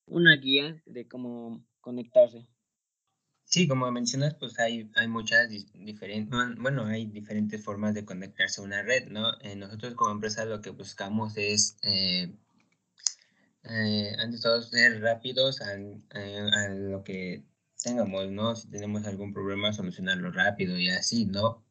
una 0.07 0.37
guía 0.37 0.83
de 0.87 1.07
cómo 1.07 1.63
conectarse. 1.81 2.47
Sí, 3.45 3.69
como 3.69 3.91
mencionas, 3.93 4.35
pues 4.35 4.59
hay, 4.59 4.91
hay 4.95 5.09
muchas 5.09 5.51
diferentes, 5.51 6.57
bueno, 6.59 6.87
hay 6.87 7.05
diferentes 7.05 7.63
formas 7.63 7.93
de 7.93 8.05
conectarse 8.07 8.63
a 8.63 8.65
una 8.65 8.83
red, 8.83 9.09
¿no? 9.11 9.39
Eh, 9.43 9.57
nosotros 9.57 9.95
como 9.95 10.11
empresa 10.11 10.47
lo 10.47 10.63
que 10.63 10.71
buscamos 10.71 11.37
es, 11.37 11.77
eh, 11.83 12.35
eh, 13.65 14.17
antes 14.19 14.41
de 14.41 14.43
todo, 14.43 14.63
ser 14.63 15.03
rápidos 15.03 15.61
a, 15.61 15.73
a, 15.73 16.69
lo 16.71 17.05
que 17.05 17.45
tengamos, 17.83 18.31
¿no? 18.31 18.57
Si 18.57 18.71
tenemos 18.71 19.05
algún 19.07 19.35
problema, 19.35 19.73
solucionarlo 19.75 20.31
rápido 20.33 20.79
y 20.79 20.89
así, 20.89 21.27
¿no? 21.27 21.63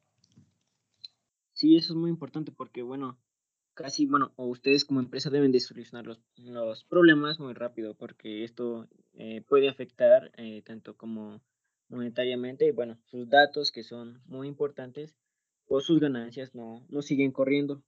Sí, 1.54 1.78
eso 1.78 1.94
es 1.94 1.98
muy 1.98 2.12
importante 2.12 2.52
porque, 2.52 2.84
bueno, 2.84 3.20
casi, 3.74 4.06
bueno, 4.06 4.34
o 4.36 4.46
ustedes 4.46 4.86
como 4.86 5.00
empresa 5.00 5.32
deben 5.32 5.52
de 5.52 5.60
solucionar 5.60 6.06
los, 6.06 6.22
los 6.36 6.84
problemas 6.84 7.40
muy 7.40 7.54
rápido 7.54 7.96
porque 7.96 8.44
esto 8.44 8.88
puede 9.48 9.68
afectar 9.70 10.32
tanto 10.64 10.96
como 10.96 11.42
monetariamente 11.92 12.66
y 12.66 12.72
bueno, 12.72 12.98
sus 13.06 13.30
datos 13.30 13.72
que 13.72 13.84
son 13.84 14.22
muy 14.26 14.48
importantes, 14.48 15.16
pues 15.66 15.86
sus 15.86 16.00
ganancias 16.00 16.56
no, 16.56 16.86
no 16.90 17.02
siguen 17.02 17.32
corriendo. 17.32 17.84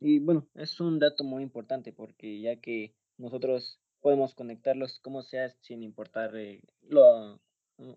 Y 0.00 0.18
bueno, 0.18 0.48
es 0.54 0.80
un 0.80 0.98
dato 0.98 1.24
muy 1.24 1.42
importante 1.42 1.92
porque 1.92 2.40
ya 2.40 2.56
que 2.56 2.94
nosotros 3.16 3.80
podemos 4.00 4.34
conectarlos 4.34 4.98
como 4.98 5.22
sea 5.22 5.48
sin 5.60 5.82
importar 5.82 6.36
eh, 6.36 6.60
lo, 6.82 7.40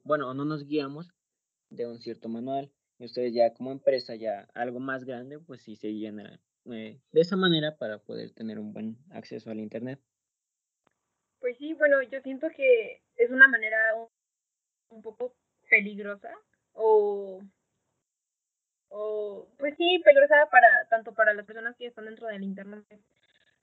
bueno, 0.03 0.33
no 0.33 0.45
nos 0.45 0.65
guiamos 0.65 1.09
de 1.69 1.87
un 1.87 1.99
cierto 1.99 2.29
manual 2.29 2.71
y 2.99 3.05
ustedes 3.05 3.33
ya 3.33 3.53
como 3.53 3.71
empresa 3.71 4.15
ya 4.15 4.47
algo 4.53 4.79
más 4.79 5.03
grande, 5.03 5.39
pues 5.39 5.61
sí 5.61 5.75
se 5.75 5.93
llena 5.93 6.39
eh, 6.65 6.99
de 7.11 7.21
esa 7.21 7.35
manera 7.35 7.77
para 7.77 7.99
poder 7.99 8.31
tener 8.31 8.59
un 8.59 8.73
buen 8.73 8.97
acceso 9.11 9.49
al 9.49 9.59
internet. 9.59 9.99
Pues 11.39 11.57
sí, 11.57 11.73
bueno, 11.73 12.01
yo 12.03 12.19
siento 12.21 12.47
que 12.55 13.03
es 13.15 13.29
una 13.31 13.47
manera 13.47 13.77
un 14.89 15.01
poco 15.01 15.35
peligrosa 15.69 16.29
o, 16.73 17.41
o 18.89 19.47
pues 19.57 19.75
sí, 19.77 20.01
peligrosa 20.03 20.47
para 20.51 20.67
tanto 20.89 21.13
para 21.13 21.33
las 21.33 21.45
personas 21.45 21.75
que 21.75 21.87
están 21.87 22.05
dentro 22.05 22.27
del 22.27 22.43
internet. 22.43 22.85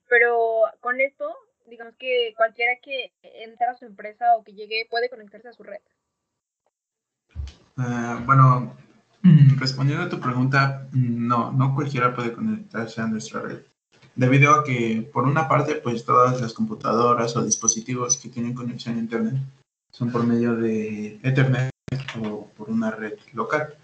Pero 0.07 0.63
con 0.81 1.01
esto, 1.01 1.35
digamos 1.65 1.95
que 1.97 2.33
cualquiera 2.37 2.73
que 2.81 3.11
entre 3.23 3.67
a 3.67 3.75
su 3.75 3.85
empresa 3.85 4.35
o 4.37 4.43
que 4.43 4.53
llegue 4.53 4.87
puede 4.89 5.09
conectarse 5.09 5.47
a 5.47 5.53
su 5.53 5.63
red. 5.63 5.81
Ah, 7.77 8.21
bueno, 8.25 8.77
respondiendo 9.59 10.05
a 10.05 10.09
tu 10.09 10.19
pregunta, 10.19 10.87
no, 10.93 11.51
no 11.51 11.73
cualquiera 11.73 12.13
puede 12.13 12.33
conectarse 12.33 13.01
a 13.01 13.07
nuestra 13.07 13.41
red. 13.41 13.61
Debido 14.15 14.55
a 14.55 14.63
que, 14.63 15.09
por 15.11 15.25
una 15.25 15.49
parte, 15.49 15.75
pues 15.75 16.05
todas 16.05 16.39
las 16.39 16.53
computadoras 16.53 17.35
o 17.35 17.43
dispositivos 17.43 18.17
que 18.17 18.29
tienen 18.29 18.53
conexión 18.53 18.95
a 18.95 18.99
Internet 18.99 19.35
son 19.91 20.09
por 20.11 20.25
medio 20.25 20.55
de 20.55 21.19
Ethernet 21.21 21.74
o 22.21 22.47
por 22.57 22.69
una 22.69 22.91
red 22.91 23.13
local. 23.33 23.75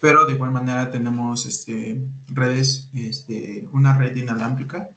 Pero 0.00 0.24
de 0.24 0.34
igual 0.34 0.50
manera 0.52 0.90
tenemos 0.90 1.46
este, 1.46 2.00
redes, 2.28 2.88
este, 2.94 3.68
una 3.72 3.96
red 3.96 4.16
inalámbrica 4.16 4.90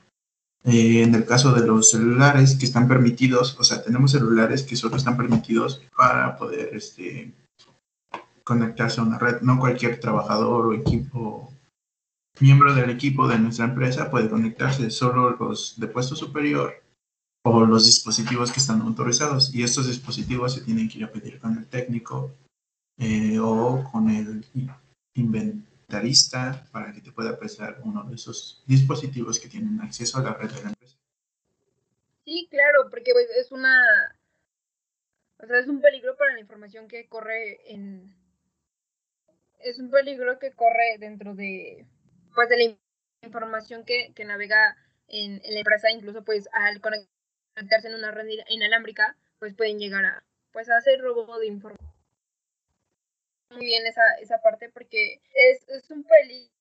eh, 0.64 1.02
en 1.02 1.14
el 1.14 1.26
caso 1.26 1.52
de 1.52 1.66
los 1.66 1.90
celulares 1.90 2.56
que 2.56 2.64
están 2.64 2.88
permitidos, 2.88 3.54
o 3.60 3.64
sea, 3.64 3.82
tenemos 3.82 4.12
celulares 4.12 4.62
que 4.62 4.76
solo 4.76 4.96
están 4.96 5.16
permitidos 5.16 5.82
para 5.94 6.36
poder 6.38 6.70
este, 6.74 7.34
conectarse 8.44 9.00
a 9.00 9.04
una 9.04 9.18
red. 9.18 9.42
No 9.42 9.58
cualquier 9.58 10.00
trabajador 10.00 10.66
o 10.66 10.72
equipo, 10.72 11.52
miembro 12.40 12.74
del 12.74 12.88
equipo 12.88 13.28
de 13.28 13.38
nuestra 13.38 13.66
empresa 13.66 14.10
puede 14.10 14.30
conectarse, 14.30 14.90
solo 14.90 15.36
los 15.38 15.78
de 15.78 15.86
puesto 15.86 16.16
superior 16.16 16.82
o 17.44 17.64
los 17.66 17.84
dispositivos 17.86 18.50
que 18.50 18.60
están 18.60 18.80
autorizados. 18.80 19.54
Y 19.54 19.62
estos 19.62 19.86
dispositivos 19.86 20.54
se 20.54 20.62
tienen 20.62 20.88
que 20.88 20.98
ir 20.98 21.04
a 21.04 21.12
pedir 21.12 21.38
con 21.38 21.56
el 21.58 21.66
técnico 21.66 22.32
eh, 22.98 23.38
o 23.38 23.88
con 23.92 24.08
el 24.10 24.44
invento 25.14 25.74
para 26.72 26.92
que 26.92 27.00
te 27.00 27.12
pueda 27.12 27.38
prestar 27.38 27.80
uno 27.84 28.02
de 28.04 28.16
esos 28.16 28.64
dispositivos 28.66 29.38
que 29.38 29.48
tienen 29.48 29.80
acceso 29.80 30.18
a 30.18 30.22
la 30.22 30.34
red 30.34 30.50
de 30.50 30.62
la 30.62 30.68
empresa. 30.70 30.96
Sí, 32.24 32.48
claro, 32.50 32.90
porque 32.90 33.12
pues, 33.12 33.28
es 33.38 33.52
una, 33.52 33.80
o 35.38 35.46
sea, 35.46 35.60
es 35.60 35.68
un 35.68 35.80
peligro 35.80 36.16
para 36.16 36.32
la 36.32 36.40
información 36.40 36.88
que 36.88 37.06
corre 37.06 37.60
en, 37.72 38.12
es 39.60 39.78
un 39.78 39.90
peligro 39.90 40.38
que 40.38 40.50
corre 40.52 40.98
dentro 40.98 41.34
de, 41.34 41.86
pues, 42.34 42.48
de 42.48 42.56
la 42.56 42.76
información 43.22 43.84
que, 43.84 44.12
que 44.14 44.24
navega 44.24 44.76
en, 45.06 45.40
en, 45.44 45.52
la 45.54 45.60
empresa, 45.60 45.90
incluso 45.92 46.24
pues 46.24 46.48
al 46.52 46.80
conectarse 47.54 47.88
en 47.88 47.94
una 47.94 48.10
red 48.10 48.26
inalámbrica, 48.48 49.16
pues 49.38 49.54
pueden 49.54 49.78
llegar 49.78 50.04
a, 50.04 50.24
pues 50.52 50.68
a 50.68 50.76
hacer 50.76 51.00
robo 51.00 51.38
de 51.38 51.46
información. 51.46 51.92
Muy 53.50 53.66
bien 53.66 53.86
esa, 53.86 54.02
esa 54.20 54.40
parte 54.42 54.68
porque 54.70 55.20
es, 55.32 55.68
es 55.68 55.90
un 55.90 56.04
peligro 56.04 56.52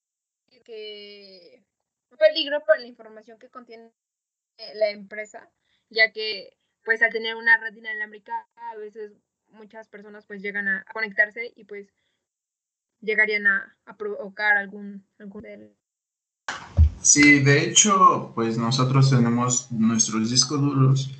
que 0.63 1.61
un 2.09 2.17
peligro 2.17 2.63
para 2.63 2.79
la 2.79 2.87
información 2.87 3.37
que 3.37 3.49
contiene 3.49 3.91
la 4.75 4.89
empresa, 4.91 5.49
ya 5.89 6.11
que 6.11 6.55
pues 6.83 7.01
al 7.01 7.11
tener 7.11 7.35
una 7.35 7.57
red 7.57 7.75
inalámbrica 7.75 8.47
a 8.55 8.75
veces 8.75 9.13
muchas 9.49 9.87
personas 9.87 10.25
pues 10.25 10.41
llegan 10.41 10.67
a 10.67 10.85
conectarse 10.93 11.51
y 11.55 11.65
pues 11.65 11.87
llegarían 13.01 13.47
a, 13.47 13.77
a 13.85 13.97
provocar 13.97 14.57
algún, 14.57 15.05
algún 15.17 15.75
Sí, 17.03 17.43
de 17.43 17.65
hecho, 17.65 18.31
pues 18.33 18.57
nosotros 18.57 19.09
tenemos 19.09 19.69
nuestros 19.71 20.29
discos 20.29 20.61
duros 20.61 21.11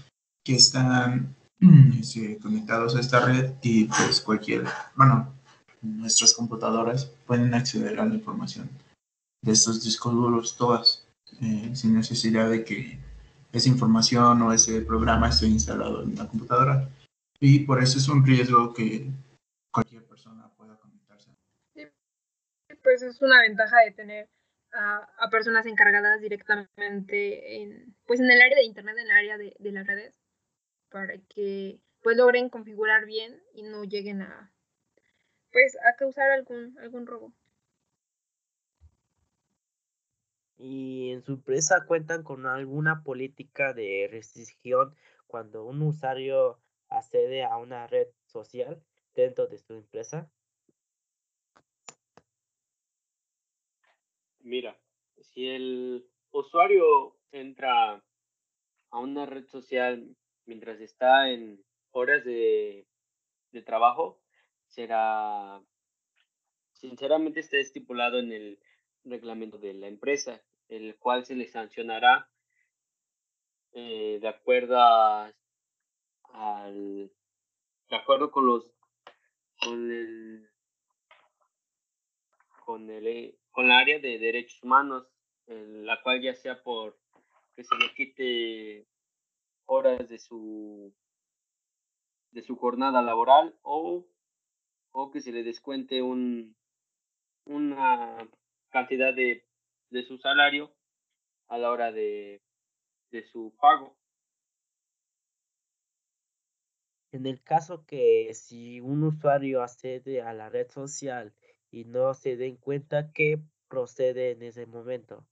que 0.46 0.56
están 0.56 1.36
este, 2.00 2.38
conectados 2.38 2.96
a 2.96 3.02
esta 3.02 3.26
red 3.26 3.52
y 3.62 3.86
pues 3.86 4.22
cualquier, 4.22 4.64
bueno, 4.96 5.34
nuestras 5.82 6.34
computadoras 6.34 7.12
pueden 7.28 7.54
acceder 7.54 8.00
a 8.00 8.06
la 8.06 8.16
información 8.16 8.70
de 9.42 9.52
estos 9.52 9.84
discos 9.84 10.14
duros 10.14 10.56
todas, 10.56 11.06
eh, 11.42 11.72
sin 11.76 11.94
necesidad 11.94 12.50
de 12.50 12.64
que 12.64 12.98
esa 13.52 13.68
información 13.68 14.42
o 14.42 14.54
ese 14.54 14.82
programa 14.82 15.28
esté 15.28 15.48
instalado 15.48 16.04
en 16.04 16.16
la 16.16 16.30
computadora. 16.30 16.90
Y 17.42 17.60
por 17.60 17.84
eso 17.84 17.98
es 17.98 18.08
un 18.08 18.26
riesgo 18.26 18.74
que 18.74 19.12
cualquier 19.70 20.06
persona 20.06 20.50
pueda 20.56 20.78
conectarse. 20.78 21.30
pues 22.82 23.02
es 23.02 23.22
una 23.22 23.42
ventaja 23.42 23.80
de 23.82 23.92
tener 23.92 24.33
a, 24.74 25.30
personas 25.30 25.66
encargadas 25.66 26.22
directamente 26.22 27.62
en, 27.62 27.96
pues 28.06 28.20
en 28.20 28.30
el 28.30 28.42
área 28.42 28.58
de 28.58 28.66
Internet, 28.66 28.98
en 28.98 29.06
el 29.06 29.12
área 29.12 29.38
de, 29.38 29.56
de 29.60 29.72
las 29.72 29.88
redes, 29.88 30.14
para 30.90 31.18
que 31.30 31.80
pues 32.02 32.18
logren 32.18 32.50
configurar 32.50 33.06
bien 33.06 33.42
y 33.54 33.64
no 33.64 33.84
lleguen 33.84 34.22
a, 34.22 34.52
pues 35.52 35.78
a 35.78 35.96
causar 35.96 36.32
algún, 36.32 36.78
algún 36.80 37.08
robo. 37.08 37.34
¿Y 40.58 41.12
en 41.12 41.24
su 41.24 41.34
empresa 41.34 41.86
cuentan 41.88 42.24
con 42.24 42.46
alguna 42.46 43.04
política 43.04 43.74
de 43.74 44.08
restricción 44.12 44.96
cuando 45.28 45.66
un 45.66 45.82
usuario 45.82 46.60
accede 46.90 47.44
a 47.44 47.58
una 47.58 47.88
red 47.88 48.08
social 48.26 48.82
dentro 49.16 49.48
de 49.48 49.58
su 49.58 49.74
empresa? 49.74 50.30
Mira, 54.44 54.78
si 55.22 55.48
el 55.48 56.06
usuario 56.32 57.18
entra 57.32 58.04
a 58.90 59.00
una 59.00 59.26
red 59.26 59.48
social 59.48 60.16
mientras 60.46 60.82
está 60.82 61.30
en 61.30 61.64
horas 61.92 62.26
de, 62.26 62.86
de 63.52 63.62
trabajo, 63.62 64.22
será, 64.68 65.62
sinceramente 66.74 67.40
está 67.40 67.58
estipulado 67.58 68.20
en 68.20 68.34
el 68.34 68.60
reglamento 69.06 69.58
de 69.58 69.74
la 69.76 69.88
empresa, 69.88 70.44
el 70.68 70.98
cual 70.98 71.26
se 71.26 71.36
le 71.36 71.48
sancionará 71.48 72.30
eh, 73.72 74.20
de 74.22 74.28
acuerdo 74.28 74.78
a, 74.78 75.34
al, 76.34 77.12
de 77.90 77.96
acuerdo 77.96 78.30
con 78.30 78.46
los, 78.46 78.66
con 79.62 79.90
el, 79.90 80.50
con 82.66 82.90
el, 82.90 83.38
con 83.54 83.70
la 83.70 83.78
área 83.78 84.00
de 84.00 84.18
derechos 84.18 84.62
humanos, 84.64 85.08
en 85.48 85.86
la 85.86 86.02
cual 86.02 86.22
ya 86.22 86.34
sea 86.34 86.62
por 86.62 86.98
que 87.56 87.64
se 87.64 87.76
le 87.76 87.94
quite 87.94 88.88
horas 89.66 90.10
de 90.10 90.18
su 90.18 90.94
de 92.32 92.42
su 92.42 92.56
jornada 92.58 93.02
laboral 93.02 93.56
o 93.62 94.06
o 94.92 95.12
que 95.12 95.22
se 95.22 95.32
le 95.32 95.44
descuente 95.44 96.02
un, 96.02 96.56
una 97.46 98.28
cantidad 98.70 99.14
de, 99.14 99.46
de 99.90 100.04
su 100.04 100.18
salario 100.18 100.76
a 101.48 101.58
la 101.58 101.72
hora 101.72 101.92
de, 101.92 102.42
de 103.12 103.24
su 103.24 103.56
pago. 103.60 103.96
En 107.12 107.28
el 107.28 107.44
caso 107.44 107.86
que 107.86 108.34
si 108.34 108.80
un 108.80 109.04
usuario 109.04 109.62
accede 109.62 110.22
a 110.22 110.34
la 110.34 110.50
red 110.50 110.70
social 110.70 111.34
y 111.74 111.86
no 111.86 112.14
se 112.14 112.38
den 112.38 112.56
cuenta 112.56 113.12
que 113.12 113.40
procede 113.68 114.32
en 114.32 114.44
ese 114.44 114.68
momento. 114.68 115.26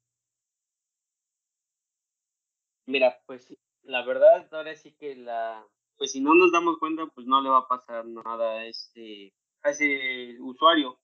Mira, 2.88 3.22
pues 3.28 3.56
la 3.84 4.04
verdad 4.04 4.52
ahora 4.52 4.76
sí 4.76 4.92
que 4.94 5.16
la 5.16 5.64
pues 5.98 6.14
si 6.14 6.20
no 6.20 6.34
nos 6.34 6.52
damos 6.52 6.80
cuenta 6.80 7.06
pues 7.14 7.28
no 7.28 7.42
le 7.42 7.50
va 7.50 7.60
a 7.60 7.68
pasar 7.68 8.06
nada 8.08 8.54
a 8.54 8.66
este 8.66 9.34
a 9.62 9.70
ese 9.70 10.36
usuario. 10.42 11.00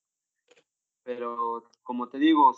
Pero 1.04 1.70
como 1.84 2.08
te 2.08 2.18
digo, 2.18 2.52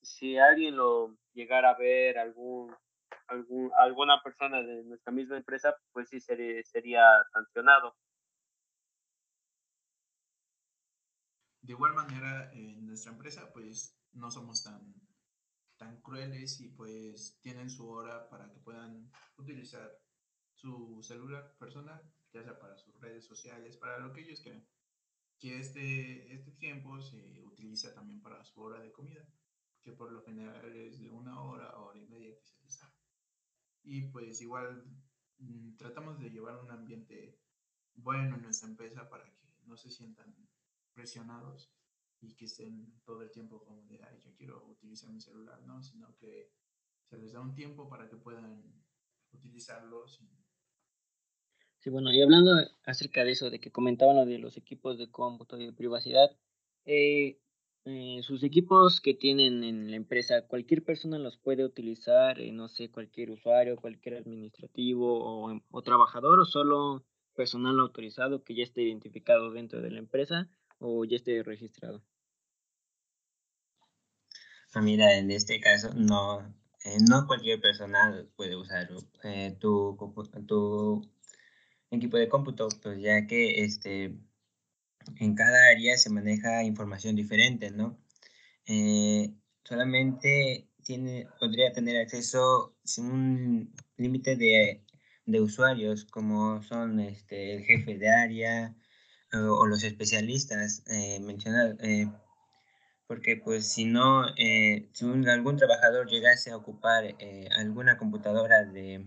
si 0.00 0.38
alguien 0.38 0.76
lo 0.76 1.14
llegara 1.34 1.70
a 1.70 1.78
ver, 1.78 2.18
algún, 2.18 2.74
algún, 3.28 3.70
alguna 3.76 4.22
persona 4.22 4.62
de 4.62 4.82
nuestra 4.82 5.12
misma 5.12 5.36
empresa, 5.36 5.76
pues 5.92 6.08
sí 6.08 6.20
sería, 6.20 6.62
sería 6.64 7.04
sancionado. 7.32 7.94
De 11.64 11.72
igual 11.72 11.94
manera, 11.94 12.52
en 12.52 12.84
nuestra 12.84 13.12
empresa, 13.12 13.50
pues 13.50 13.98
no 14.12 14.30
somos 14.30 14.62
tan, 14.62 14.94
tan 15.78 16.02
crueles 16.02 16.60
y 16.60 16.68
pues 16.68 17.38
tienen 17.40 17.70
su 17.70 17.88
hora 17.88 18.28
para 18.28 18.50
que 18.52 18.58
puedan 18.60 19.10
utilizar 19.38 19.90
su 20.52 21.02
celular 21.02 21.56
personal, 21.58 22.02
ya 22.34 22.42
sea 22.42 22.58
para 22.58 22.76
sus 22.76 23.00
redes 23.00 23.24
sociales, 23.24 23.78
para 23.78 23.98
lo 23.98 24.12
que 24.12 24.20
ellos 24.20 24.42
quieran 24.42 24.62
que 25.38 25.58
este, 25.58 26.34
este 26.34 26.52
tiempo 26.52 27.00
se 27.00 27.42
utiliza 27.42 27.94
también 27.94 28.20
para 28.20 28.44
su 28.44 28.60
hora 28.60 28.80
de 28.80 28.92
comida, 28.92 29.26
que 29.82 29.92
por 29.92 30.12
lo 30.12 30.22
general 30.22 30.76
es 30.76 30.98
de 30.98 31.10
una 31.10 31.40
hora, 31.40 31.78
hora 31.78 31.98
y 31.98 32.06
media 32.06 32.36
que 32.36 32.44
se 32.44 32.62
les 32.62 32.78
da. 32.78 32.94
Y 33.82 34.02
pues 34.08 34.42
igual 34.42 34.84
mm, 35.38 35.76
tratamos 35.76 36.18
de 36.18 36.28
llevar 36.28 36.62
un 36.62 36.70
ambiente 36.70 37.38
bueno 37.94 38.36
en 38.36 38.42
nuestra 38.42 38.68
empresa 38.68 39.08
para 39.08 39.24
que 39.24 39.54
no 39.64 39.78
se 39.78 39.90
sientan 39.90 40.34
presionados 40.94 41.70
y 42.20 42.34
que 42.34 42.46
estén 42.46 43.00
todo 43.04 43.22
el 43.22 43.30
tiempo 43.30 43.62
como 43.64 43.82
de, 43.86 44.02
ay, 44.02 44.18
yo 44.20 44.34
quiero 44.34 44.66
utilizar 44.66 45.10
mi 45.10 45.20
celular, 45.20 45.62
¿no? 45.62 45.82
Sino 45.82 46.16
que 46.16 46.52
se 47.04 47.18
les 47.18 47.32
da 47.32 47.40
un 47.40 47.54
tiempo 47.54 47.88
para 47.88 48.08
que 48.08 48.16
puedan 48.16 48.62
utilizarlo 49.32 50.06
sin 50.08 50.28
Sí, 51.84 51.90
bueno, 51.90 52.10
y 52.10 52.22
hablando 52.22 52.50
acerca 52.86 53.24
de 53.24 53.32
eso, 53.32 53.50
de 53.50 53.60
que 53.60 53.70
comentaban 53.70 54.16
lo 54.16 54.24
de 54.24 54.38
los 54.38 54.56
equipos 54.56 54.96
de 54.96 55.10
cómputo 55.10 55.58
y 55.58 55.66
de 55.66 55.72
privacidad, 55.74 56.34
eh, 56.86 57.38
eh, 57.84 58.20
sus 58.22 58.42
equipos 58.42 59.02
que 59.02 59.12
tienen 59.12 59.62
en 59.62 59.90
la 59.90 59.96
empresa, 59.96 60.46
cualquier 60.46 60.82
persona 60.82 61.18
los 61.18 61.36
puede 61.36 61.62
utilizar, 61.62 62.40
eh, 62.40 62.52
no 62.52 62.68
sé, 62.68 62.90
cualquier 62.90 63.30
usuario, 63.30 63.76
cualquier 63.76 64.16
administrativo 64.16 65.22
o, 65.22 65.60
o, 65.70 65.82
trabajador, 65.82 66.40
o 66.40 66.46
solo 66.46 67.04
personal 67.34 67.78
autorizado 67.78 68.42
que 68.44 68.54
ya 68.54 68.62
esté 68.62 68.80
identificado 68.80 69.50
dentro 69.52 69.82
de 69.82 69.90
la 69.90 69.98
empresa 69.98 70.48
o 70.84 71.04
ya 71.04 71.16
esté 71.16 71.42
registrado. 71.42 72.02
Ah, 74.74 74.82
mira, 74.82 75.16
en 75.16 75.30
este 75.30 75.60
caso 75.60 75.94
no, 75.94 76.40
eh, 76.84 76.98
no 77.08 77.26
cualquier 77.26 77.60
persona 77.60 78.26
puede 78.36 78.56
usar 78.56 78.90
eh, 79.22 79.56
tu, 79.58 79.96
equipo 81.90 82.16
de 82.16 82.28
cómputo, 82.28 82.68
pues 82.82 83.00
ya 83.00 83.26
que 83.26 83.62
este, 83.64 84.16
en 85.20 85.34
cada 85.34 85.70
área 85.70 85.96
se 85.96 86.10
maneja 86.10 86.64
información 86.64 87.16
diferente, 87.16 87.70
¿no? 87.70 87.98
Eh, 88.66 89.32
solamente 89.64 90.68
tiene, 90.82 91.28
podría 91.40 91.72
tener 91.72 91.96
acceso 92.00 92.76
sin 92.84 93.06
un 93.10 93.74
límite 93.96 94.36
de, 94.36 94.84
de, 95.26 95.40
usuarios, 95.40 96.04
como 96.06 96.62
son 96.62 97.00
este, 97.00 97.54
el 97.54 97.64
jefe 97.64 97.96
de 97.96 98.08
área 98.10 98.74
o, 99.34 99.66
los 99.66 99.84
especialistas 99.84 100.82
eh, 100.88 101.20
mencionados. 101.20 101.76
Eh, 101.80 102.08
porque 103.06 103.36
pues 103.36 103.68
si 103.68 103.84
no, 103.84 104.26
eh, 104.36 104.88
si 104.92 105.04
algún 105.04 105.56
trabajador 105.56 106.08
llegase 106.08 106.50
a 106.50 106.56
ocupar 106.56 107.04
eh, 107.18 107.48
alguna 107.56 107.98
computadora 107.98 108.64
de, 108.64 109.06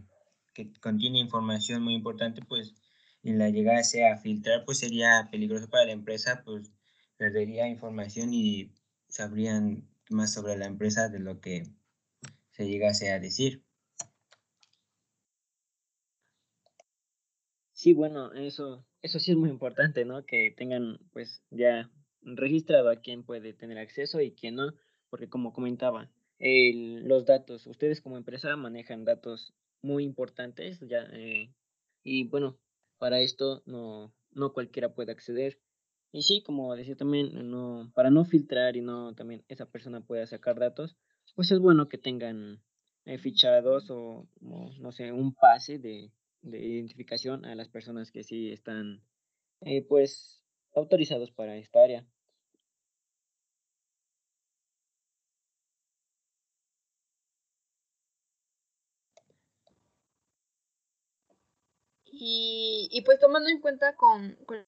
que 0.54 0.72
contiene 0.80 1.20
información 1.20 1.84
muy 1.84 1.94
importante, 1.96 2.42
pues 2.48 2.76
y 3.24 3.34
la 3.34 3.50
llegase 3.50 4.08
a 4.08 4.18
filtrar, 4.18 4.63
pues 4.63 4.80
sería 4.80 5.28
peligroso 5.32 5.70
para 5.70 5.86
la 5.86 5.92
empresa, 5.92 6.44
pues 6.46 6.72
perdería 7.18 7.68
información 7.68 8.34
y 8.34 8.72
sabrían 9.10 9.88
más 10.10 10.34
sobre 10.34 10.56
la 10.58 10.66
empresa 10.66 11.10
de 11.10 11.20
lo 11.20 11.42
que 11.42 11.63
se 12.52 12.68
llegase 12.68 13.12
a 13.12 13.20
decir. 13.20 13.66
Sí, 17.74 17.94
bueno, 17.94 18.32
eso, 18.34 18.87
eso 19.02 19.20
sí 19.20 19.32
es 19.32 19.38
muy 19.38 19.50
importante, 19.50 20.06
¿no? 20.06 20.26
Que 20.26 20.54
tengan 20.56 21.00
pues 21.12 21.44
ya 21.52 21.90
registrado 22.22 22.90
a 22.90 22.98
quién 22.98 23.24
puede 23.24 23.54
tener 23.54 23.78
acceso 23.78 24.20
y 24.22 24.32
quién 24.32 24.56
no, 24.56 24.74
porque 25.10 25.30
como 25.30 25.54
comentaba, 25.54 26.10
los 26.40 27.26
datos, 27.26 27.66
ustedes 27.68 28.02
como 28.02 28.18
empresa 28.18 28.56
manejan 28.56 29.06
datos 29.06 29.54
muy 29.82 30.04
importantes 30.04 30.80
ya, 30.82 31.08
eh, 31.14 31.52
y 32.04 32.28
bueno, 32.28 32.60
para 32.98 33.20
esto 33.22 33.64
no, 33.66 34.14
no 34.32 34.54
cualquiera 34.54 34.94
puede 34.94 35.12
acceder. 35.12 35.60
Y 36.12 36.24
sí, 36.24 36.42
como 36.44 36.76
decía 36.76 36.96
también, 36.96 37.50
no, 37.50 37.92
para 37.94 38.10
no 38.10 38.26
filtrar 38.26 38.78
y 38.78 38.82
no 38.82 39.14
también 39.14 39.44
esa 39.50 39.70
persona 39.70 40.02
pueda 40.02 40.26
sacar 40.26 40.60
datos, 40.60 40.98
pues 41.36 41.52
es 41.52 41.60
bueno 41.60 41.90
que 41.90 41.98
tengan 41.98 42.62
eh, 43.06 43.18
fichados 43.18 43.90
o, 43.90 44.28
no 44.42 44.92
sé, 44.92 45.12
un 45.12 45.34
pase 45.34 45.80
de, 45.80 46.12
de, 46.52 46.60
identificación 46.60 47.46
a 47.46 47.56
las 47.56 47.70
personas 47.70 48.12
que 48.12 48.24
sí 48.24 48.52
están 48.52 49.02
eh, 49.62 49.84
pues 49.84 50.44
autorizados 50.76 51.32
para 51.32 51.58
esta 51.58 51.84
área. 51.84 52.06
Y, 62.12 62.90
y 62.92 63.02
pues 63.04 63.20
tomando 63.20 63.50
en 63.50 63.62
cuenta 63.62 63.96
con, 63.96 64.36
con 64.46 64.66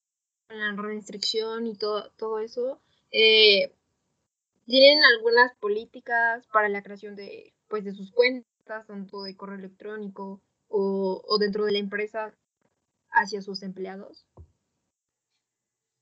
la 0.50 0.74
restricción 0.76 1.68
y 1.68 1.76
todo, 1.76 2.12
todo 2.18 2.40
eso, 2.40 2.82
eh, 3.12 3.74
¿tienen 4.66 5.04
algunas 5.04 5.56
políticas 5.58 6.48
para 6.48 6.70
la 6.70 6.84
creación 6.84 7.16
de, 7.16 7.54
pues, 7.68 7.84
de 7.84 7.94
sus 7.94 8.12
cuentas, 8.12 8.88
tanto 8.88 9.24
de 9.24 9.36
correo 9.36 9.58
electrónico 9.58 10.42
o, 10.70 11.38
dentro 11.40 11.66
de 11.66 11.74
la 11.74 11.80
empresa 11.80 12.34
hacia 13.12 13.42
sus 13.42 13.64
empleados? 13.64 14.28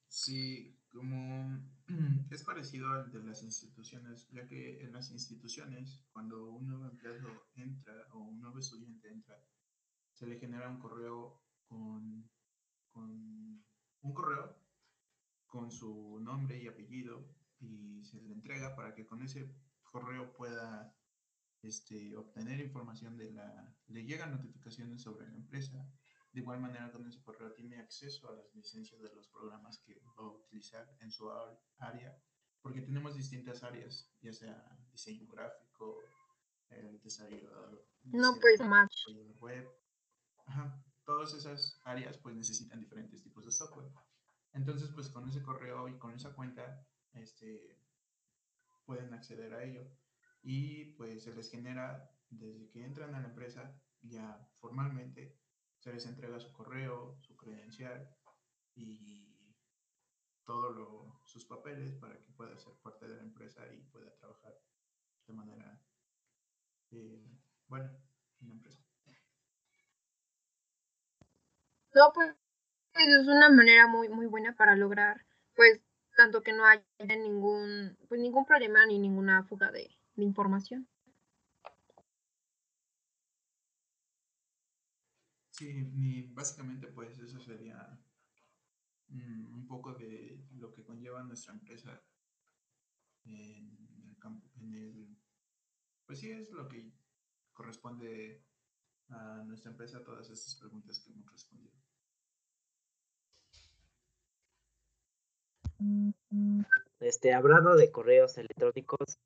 Sí, 0.08 0.78
como 0.90 1.60
es 2.32 2.44
parecido 2.44 2.90
al 2.92 3.12
de 3.12 3.24
las 3.24 3.44
instituciones, 3.44 4.30
ya 4.32 4.48
que 4.48 4.84
en 4.84 4.94
las 4.94 5.12
instituciones, 5.12 6.04
cuando 6.12 6.50
un 6.52 6.68
nuevo 6.68 6.86
empleado 6.86 7.48
entra 7.56 7.94
o 8.14 8.20
un 8.20 8.42
nuevo 8.42 8.60
estudiante 8.60 9.10
entra, 9.10 9.42
se 10.14 10.28
le 10.28 10.40
genera 10.40 10.70
un 10.70 10.80
correo 10.80 11.42
con, 11.68 12.30
con 12.92 13.64
un 14.02 14.14
correo 14.14 14.58
con 15.48 15.72
su 15.72 16.20
nombre 16.22 16.62
y 16.62 16.68
apellido 16.68 17.26
y 17.60 18.04
se 18.04 18.22
le 18.22 18.34
entrega 18.34 18.76
para 18.76 18.94
que 18.94 19.06
con 19.06 19.22
ese 19.22 19.50
correo 19.84 20.34
pueda 20.34 20.94
este, 21.62 22.16
obtener 22.16 22.60
información 22.60 23.18
de 23.18 23.32
la... 23.32 23.76
Le 23.88 24.04
llegan 24.04 24.32
notificaciones 24.32 25.02
sobre 25.02 25.28
la 25.28 25.36
empresa. 25.36 25.86
De 26.32 26.42
igual 26.42 26.60
manera, 26.60 26.92
con 26.92 27.08
ese 27.08 27.22
correo 27.22 27.54
tiene 27.54 27.80
acceso 27.80 28.30
a 28.30 28.36
las 28.36 28.54
licencias 28.54 29.02
de 29.02 29.10
los 29.14 29.28
programas 29.30 29.80
que 29.80 30.00
va 30.00 30.14
a 30.18 30.28
utilizar 30.28 30.88
en 31.00 31.10
su 31.10 31.30
área, 31.80 32.16
porque 32.62 32.82
tenemos 32.82 33.16
distintas 33.16 33.64
áreas, 33.64 34.12
ya 34.22 34.34
sea 34.34 34.78
diseño 34.92 35.26
gráfico, 35.28 36.00
el 36.70 37.02
desarrollo, 37.02 37.88
no, 38.04 38.36
pues 38.40 38.60
más. 38.60 38.90
web, 39.40 39.68
todas 41.06 41.34
esas 41.34 41.80
áreas 41.86 42.18
pues 42.18 42.36
necesitan 42.36 42.80
diferentes 42.80 43.24
tipos 43.24 43.46
de 43.46 43.52
software. 43.52 43.92
Entonces 44.54 44.90
pues 44.94 45.10
con 45.10 45.28
ese 45.28 45.42
correo 45.42 45.88
y 45.88 45.98
con 45.98 46.14
esa 46.14 46.34
cuenta 46.34 46.86
este, 47.14 47.80
pueden 48.86 49.14
acceder 49.14 49.54
a 49.54 49.64
ello 49.64 49.90
y 50.50 50.86
pues 50.94 51.26
se 51.26 51.36
les 51.36 51.52
genera 51.52 52.10
desde 52.30 52.70
que 52.70 52.82
entran 52.86 53.14
a 53.14 53.20
la 53.20 53.28
empresa 53.28 53.78
ya 54.02 54.48
formalmente 54.62 55.38
se 55.78 55.92
les 55.92 56.06
entrega 56.06 56.40
su 56.40 56.54
correo, 56.54 57.20
su 57.22 57.36
credencial 57.36 58.10
y 58.74 59.54
todos 60.46 60.74
sus 61.26 61.44
papeles 61.46 61.92
para 61.96 62.18
que 62.18 62.32
pueda 62.32 62.58
ser 62.58 62.72
parte 62.82 63.10
de 63.10 63.18
la 63.18 63.24
empresa 63.24 63.62
y 63.74 63.82
pueda 63.92 64.16
trabajar 64.16 64.54
de 65.28 65.34
manera 65.34 65.82
eh, 66.92 67.30
buena 67.68 67.92
en 68.40 68.48
la 68.48 68.54
empresa. 68.54 68.82
No, 71.94 72.14
pues, 72.14 72.34
pues, 72.94 73.08
es 73.08 73.28
una 73.28 73.50
manera 73.50 73.88
muy, 73.88 74.08
muy 74.08 74.28
buena 74.28 74.56
para 74.56 74.78
lograr, 74.78 75.26
pues, 75.56 75.82
tanto 76.16 76.42
que 76.42 76.54
no 76.54 76.66
haya 76.66 76.86
ningún, 77.18 77.98
pues, 78.08 78.22
ningún 78.22 78.46
problema 78.46 78.86
ni 78.86 78.98
ninguna 79.00 79.44
fuga 79.44 79.72
de, 79.72 79.90
información. 80.24 80.88
Sí, 85.52 86.30
básicamente 86.34 86.88
pues 86.88 87.18
eso 87.18 87.40
sería 87.40 88.00
mm, 89.08 89.56
un 89.56 89.68
poco 89.68 89.94
de 89.96 90.46
lo 90.52 90.72
que 90.72 90.84
conlleva 90.84 91.24
nuestra 91.24 91.54
empresa 91.54 92.00
en 93.26 93.76
el 94.08 94.18
campo, 94.20 94.48
en 94.60 94.74
el, 94.76 95.18
pues 96.06 96.20
sí 96.20 96.30
es 96.32 96.52
lo 96.52 96.68
que 96.68 96.94
corresponde 97.54 98.46
a 99.10 99.44
nuestra 99.46 99.72
empresa 99.72 100.04
todas 100.04 100.30
estas 100.30 100.56
preguntas 100.56 101.00
que 101.00 101.12
hemos 101.12 101.32
respondido. 101.32 101.74
Este, 107.00 107.34
hablando 107.34 107.76
de 107.76 107.92
correos 107.92 108.38
electrónicos, 108.38 109.18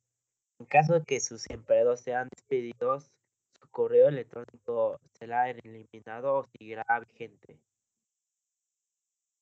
en 0.61 0.65
caso 0.65 0.93
de 0.93 1.03
que 1.03 1.19
sus 1.19 1.49
empleados 1.49 2.01
sean 2.01 2.29
despedidos, 2.29 3.11
su 3.59 3.67
correo 3.69 4.09
electrónico 4.09 4.99
será 5.17 5.49
eliminado 5.49 6.35
o 6.35 6.45
seguirá 6.45 6.85
vigente. 6.99 7.57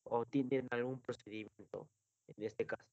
¿O 0.05 0.23
tienen 0.25 0.67
algún 0.71 1.01
procedimiento 1.01 1.89
en 2.27 2.45
este 2.45 2.65
caso? 2.65 2.88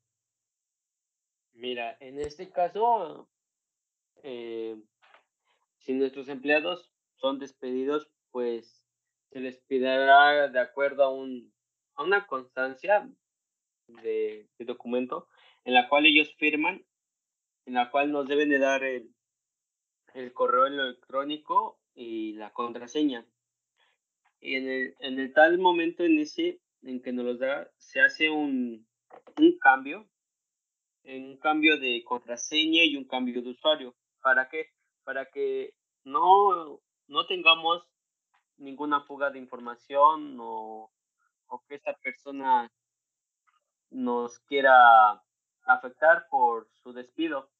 Mira, 1.52 1.96
en 2.00 2.18
este 2.18 2.50
caso, 2.50 3.28
eh, 4.24 4.76
si 5.78 5.94
nuestros 5.94 6.28
empleados 6.28 6.90
son 7.14 7.38
despedidos, 7.38 8.10
pues 8.32 8.82
se 9.30 9.38
les 9.38 9.56
pedirá 9.58 10.48
de 10.48 10.58
acuerdo 10.58 11.04
a, 11.04 11.10
un, 11.10 11.52
a 11.94 12.02
una 12.02 12.26
constancia 12.26 13.08
de, 13.86 14.48
documento 14.58 15.28
en 15.64 15.74
la 15.74 15.88
cual 15.88 16.06
ellos 16.06 16.34
firman, 16.34 16.84
en 17.66 17.74
la 17.74 17.90
cual 17.90 18.12
nos 18.12 18.26
deben 18.26 18.48
de 18.48 18.58
dar 18.58 18.84
el, 18.84 19.14
el 20.14 20.32
correo 20.32 20.66
electrónico 20.66 21.78
y 21.94 22.32
la 22.34 22.52
contraseña. 22.52 23.26
Y 24.40 24.54
en 24.54 24.68
el, 24.68 24.94
en 25.00 25.18
el 25.18 25.32
tal 25.32 25.58
momento 25.58 26.04
en 26.04 26.18
ese 26.18 26.60
en 26.82 27.02
que 27.02 27.12
nos 27.12 27.24
los 27.24 27.38
da, 27.38 27.68
se 27.78 28.00
hace 28.00 28.30
un, 28.30 28.86
un 29.38 29.58
cambio, 29.58 30.08
un 31.04 31.36
cambio 31.38 31.78
de 31.78 32.02
contraseña 32.04 32.84
y 32.84 32.96
un 32.96 33.04
cambio 33.04 33.42
de 33.42 33.50
usuario. 33.50 33.96
¿Para 34.22 34.48
qué? 34.48 34.70
Para 35.04 35.26
que 35.26 35.74
no, 36.04 36.80
no 37.08 37.26
tengamos 37.26 37.82
ninguna 38.56 39.00
fuga 39.02 39.30
de 39.30 39.38
información 39.38 40.36
o, 40.40 40.90
o 41.48 41.64
que 41.66 41.74
esta 41.74 41.94
persona 41.94 42.70
nos 43.90 44.38
quiera 44.40 45.22
afectar 45.64 46.26
por 46.30 46.68
su 46.82 46.92
despido. 46.92 47.50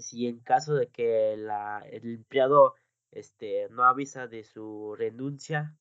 Si 0.00 0.26
en 0.26 0.40
caso 0.40 0.74
de 0.74 0.88
que 0.88 1.36
la, 1.36 1.84
el 1.90 2.14
empleado 2.14 2.74
este, 3.10 3.68
no 3.70 3.84
avisa 3.84 4.26
de 4.26 4.44
su 4.44 4.94
renuncia, 4.96 5.76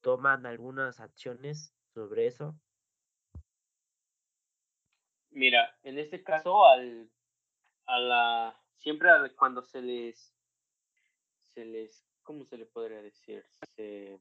toman 0.00 0.46
algunas 0.46 1.00
acciones 1.00 1.72
sobre 1.94 2.26
eso. 2.26 2.54
Mira, 5.30 5.76
en 5.82 5.98
este 5.98 6.22
caso, 6.22 6.64
al, 6.64 7.10
a 7.86 7.98
la, 7.98 8.62
siempre 8.76 9.10
cuando 9.36 9.62
se 9.62 9.82
les, 9.82 10.34
se 11.54 11.64
les, 11.64 12.06
¿cómo 12.22 12.44
se 12.44 12.56
le 12.56 12.66
podría 12.66 13.02
decir? 13.02 13.44
Se, 13.74 14.20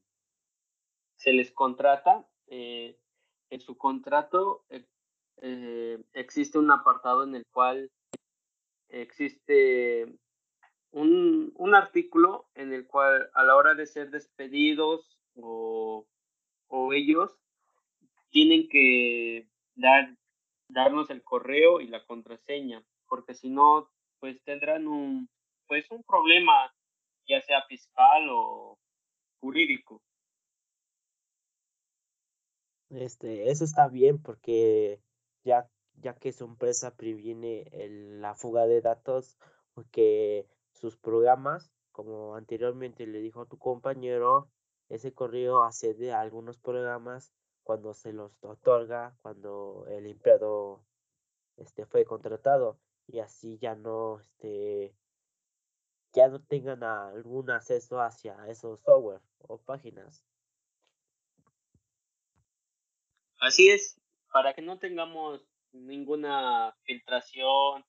se 1.16 1.34
les 1.34 1.52
contrata, 1.52 2.28
eh, 2.48 3.00
en 3.50 3.62
su 3.62 3.78
contrato 3.78 4.66
eh, 4.70 4.86
eh, 5.42 6.04
existe 6.14 6.58
un 6.58 6.72
apartado 6.72 7.24
en 7.24 7.36
el 7.36 7.46
cual 7.48 7.92
existe 8.90 10.06
un, 10.92 11.52
un, 11.56 11.76
artículo 11.76 12.50
en 12.56 12.74
el 12.74 12.88
cual 12.88 13.30
a 13.34 13.44
la 13.44 13.56
hora 13.56 13.76
de 13.76 13.86
ser 13.86 14.12
despedidos 14.12 15.20
o, 15.36 16.08
o 16.68 16.94
ellos 16.94 17.32
tienen 18.30 18.68
que 18.70 19.48
dar, 19.76 20.16
darnos 20.70 21.10
el 21.10 21.24
correo 21.24 21.82
y 21.82 21.88
la 21.88 22.06
contraseña, 22.06 22.84
porque 23.08 23.34
si 23.34 23.50
no, 23.50 23.90
pues 24.20 24.42
tendrán 24.44 24.88
un, 24.88 25.30
pues 25.68 25.90
un 25.92 26.04
problema, 26.04 26.74
ya 27.28 27.42
sea 27.42 27.62
fiscal 27.64 28.28
o 28.30 28.78
jurídico. 29.40 30.02
Este, 32.90 33.50
eso 33.50 33.66
está 33.66 33.88
bien 33.88 34.22
porque 34.22 35.02
ya, 35.44 35.70
ya 35.98 36.16
que 36.16 36.32
su 36.32 36.46
empresa 36.46 36.96
previene 36.96 37.70
la 38.20 38.36
fuga 38.36 38.66
de 38.68 38.82
datos, 38.82 39.38
porque 39.74 40.48
sus 40.72 40.98
programas, 40.98 41.72
como 41.92 42.36
anteriormente 42.36 43.08
le 43.08 43.20
dijo 43.20 43.46
tu 43.46 43.58
compañero, 43.58 44.50
ese 44.90 45.14
correo 45.14 45.64
accede 45.64 46.12
a 46.12 46.22
algunos 46.22 46.58
programas 46.58 47.34
cuando 47.64 47.94
se 47.94 48.14
los 48.14 48.32
otorga, 48.44 49.18
cuando 49.22 49.86
el 49.88 50.06
empleado 50.06 50.86
este, 51.58 51.86
fue 51.86 52.06
contratado 52.06 52.80
y 53.08 53.20
así 53.20 53.58
ya 53.58 53.76
no, 53.76 54.20
este, 54.20 54.96
ya 56.14 56.28
no 56.28 56.42
tengan 56.42 56.84
algún 56.84 57.50
acceso 57.50 58.00
hacia 58.02 58.48
esos 58.48 58.82
software 58.82 59.22
o 59.40 59.58
páginas. 59.58 60.24
Así 63.40 63.70
es, 63.70 64.00
para 64.32 64.54
que 64.54 64.62
no 64.62 64.80
tengamos 64.80 65.46
ninguna 65.76 66.76
filtración 66.84 67.84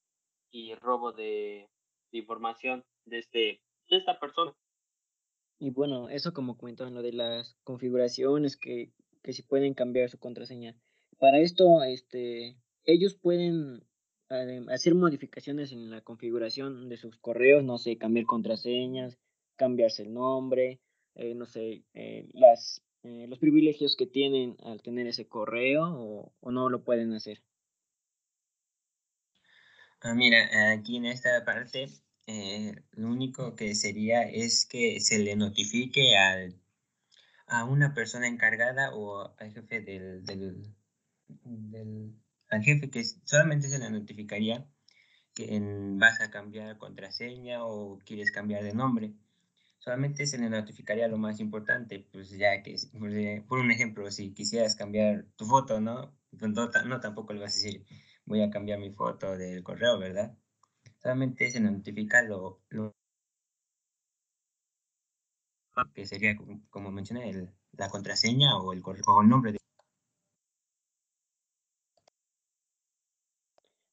y 0.50 0.74
robo 0.74 1.12
de, 1.12 1.68
información 2.12 2.84
de, 3.04 3.18
este, 3.18 3.60
de 3.90 3.96
esta 3.96 4.18
persona. 4.18 4.54
Y 5.58 5.70
bueno, 5.70 6.08
eso 6.08 6.32
como 6.32 6.56
comentaban 6.56 6.94
lo 6.94 7.02
de 7.02 7.12
las 7.12 7.56
configuraciones 7.64 8.56
que, 8.56 8.92
que 9.22 9.32
si 9.32 9.42
pueden 9.42 9.74
cambiar 9.74 10.10
su 10.10 10.18
contraseña. 10.18 10.76
Para 11.18 11.38
esto, 11.38 11.82
este, 11.82 12.56
ellos 12.84 13.14
pueden 13.14 13.82
eh, 14.28 14.64
hacer 14.70 14.94
modificaciones 14.94 15.72
en 15.72 15.90
la 15.90 16.02
configuración 16.02 16.88
de 16.88 16.96
sus 16.96 17.16
correos, 17.18 17.64
no 17.64 17.78
sé, 17.78 17.96
cambiar 17.96 18.26
contraseñas, 18.26 19.18
cambiarse 19.56 20.02
el 20.02 20.12
nombre, 20.12 20.80
eh, 21.14 21.34
no 21.34 21.46
sé, 21.46 21.84
eh, 21.94 22.28
las, 22.32 22.82
los 23.02 23.38
privilegios 23.38 23.94
que 23.94 24.06
tienen 24.06 24.56
al 24.64 24.82
tener 24.82 25.06
ese 25.06 25.28
correo 25.28 25.84
o, 25.84 26.32
o 26.40 26.50
no 26.50 26.68
lo 26.68 26.82
pueden 26.82 27.12
hacer. 27.12 27.40
Ah, 30.00 30.14
mira, 30.14 30.72
aquí 30.72 30.96
en 30.96 31.06
esta 31.06 31.44
parte 31.44 31.86
eh, 32.26 32.74
lo 32.92 33.08
único 33.08 33.56
que 33.56 33.74
sería 33.74 34.22
es 34.22 34.66
que 34.66 35.00
se 35.00 35.18
le 35.18 35.36
notifique 35.36 36.16
al, 36.16 36.60
a 37.46 37.64
una 37.64 37.94
persona 37.94 38.28
encargada 38.28 38.94
o 38.94 39.34
al 39.38 39.52
jefe 39.52 39.80
del, 39.80 40.24
del, 40.24 42.14
al 42.50 42.62
jefe 42.62 42.90
que 42.90 43.04
solamente 43.04 43.68
se 43.68 43.78
le 43.78 43.90
notificaría 43.90 44.66
que 45.34 45.60
vas 45.98 46.20
a 46.20 46.30
cambiar 46.30 46.78
contraseña 46.78 47.64
o 47.64 47.98
quieres 48.00 48.32
cambiar 48.32 48.64
de 48.64 48.74
nombre. 48.74 49.14
Solamente 49.78 50.26
se 50.26 50.38
le 50.38 50.50
notificaría 50.50 51.08
lo 51.08 51.18
más 51.18 51.40
importante, 51.40 52.00
pues 52.12 52.30
ya 52.30 52.62
que, 52.62 52.76
por 53.48 53.58
un 53.60 53.70
ejemplo, 53.70 54.10
si 54.10 54.32
quisieras 54.34 54.76
cambiar 54.76 55.26
tu 55.36 55.46
foto, 55.46 55.80
¿no? 55.80 56.14
No, 56.32 56.70
no 56.86 57.00
tampoco 57.00 57.32
le 57.32 57.40
vas 57.40 57.54
a 57.54 57.56
decir, 57.56 57.86
voy 58.26 58.42
a 58.42 58.50
cambiar 58.50 58.78
mi 58.78 58.90
foto 58.90 59.36
del 59.36 59.62
correo, 59.62 59.98
¿verdad? 59.98 60.36
solamente 61.06 61.48
se 61.50 61.60
notifica 61.60 62.20
lo, 62.22 62.60
que 65.94 66.04
sería, 66.04 66.36
como 66.70 66.90
mencioné, 66.90 67.52
la 67.72 67.88
contraseña 67.88 68.58
o 68.58 68.72
el, 68.72 68.82
o 68.84 69.22
el 69.22 69.28
nombre. 69.28 69.52
De... 69.52 69.58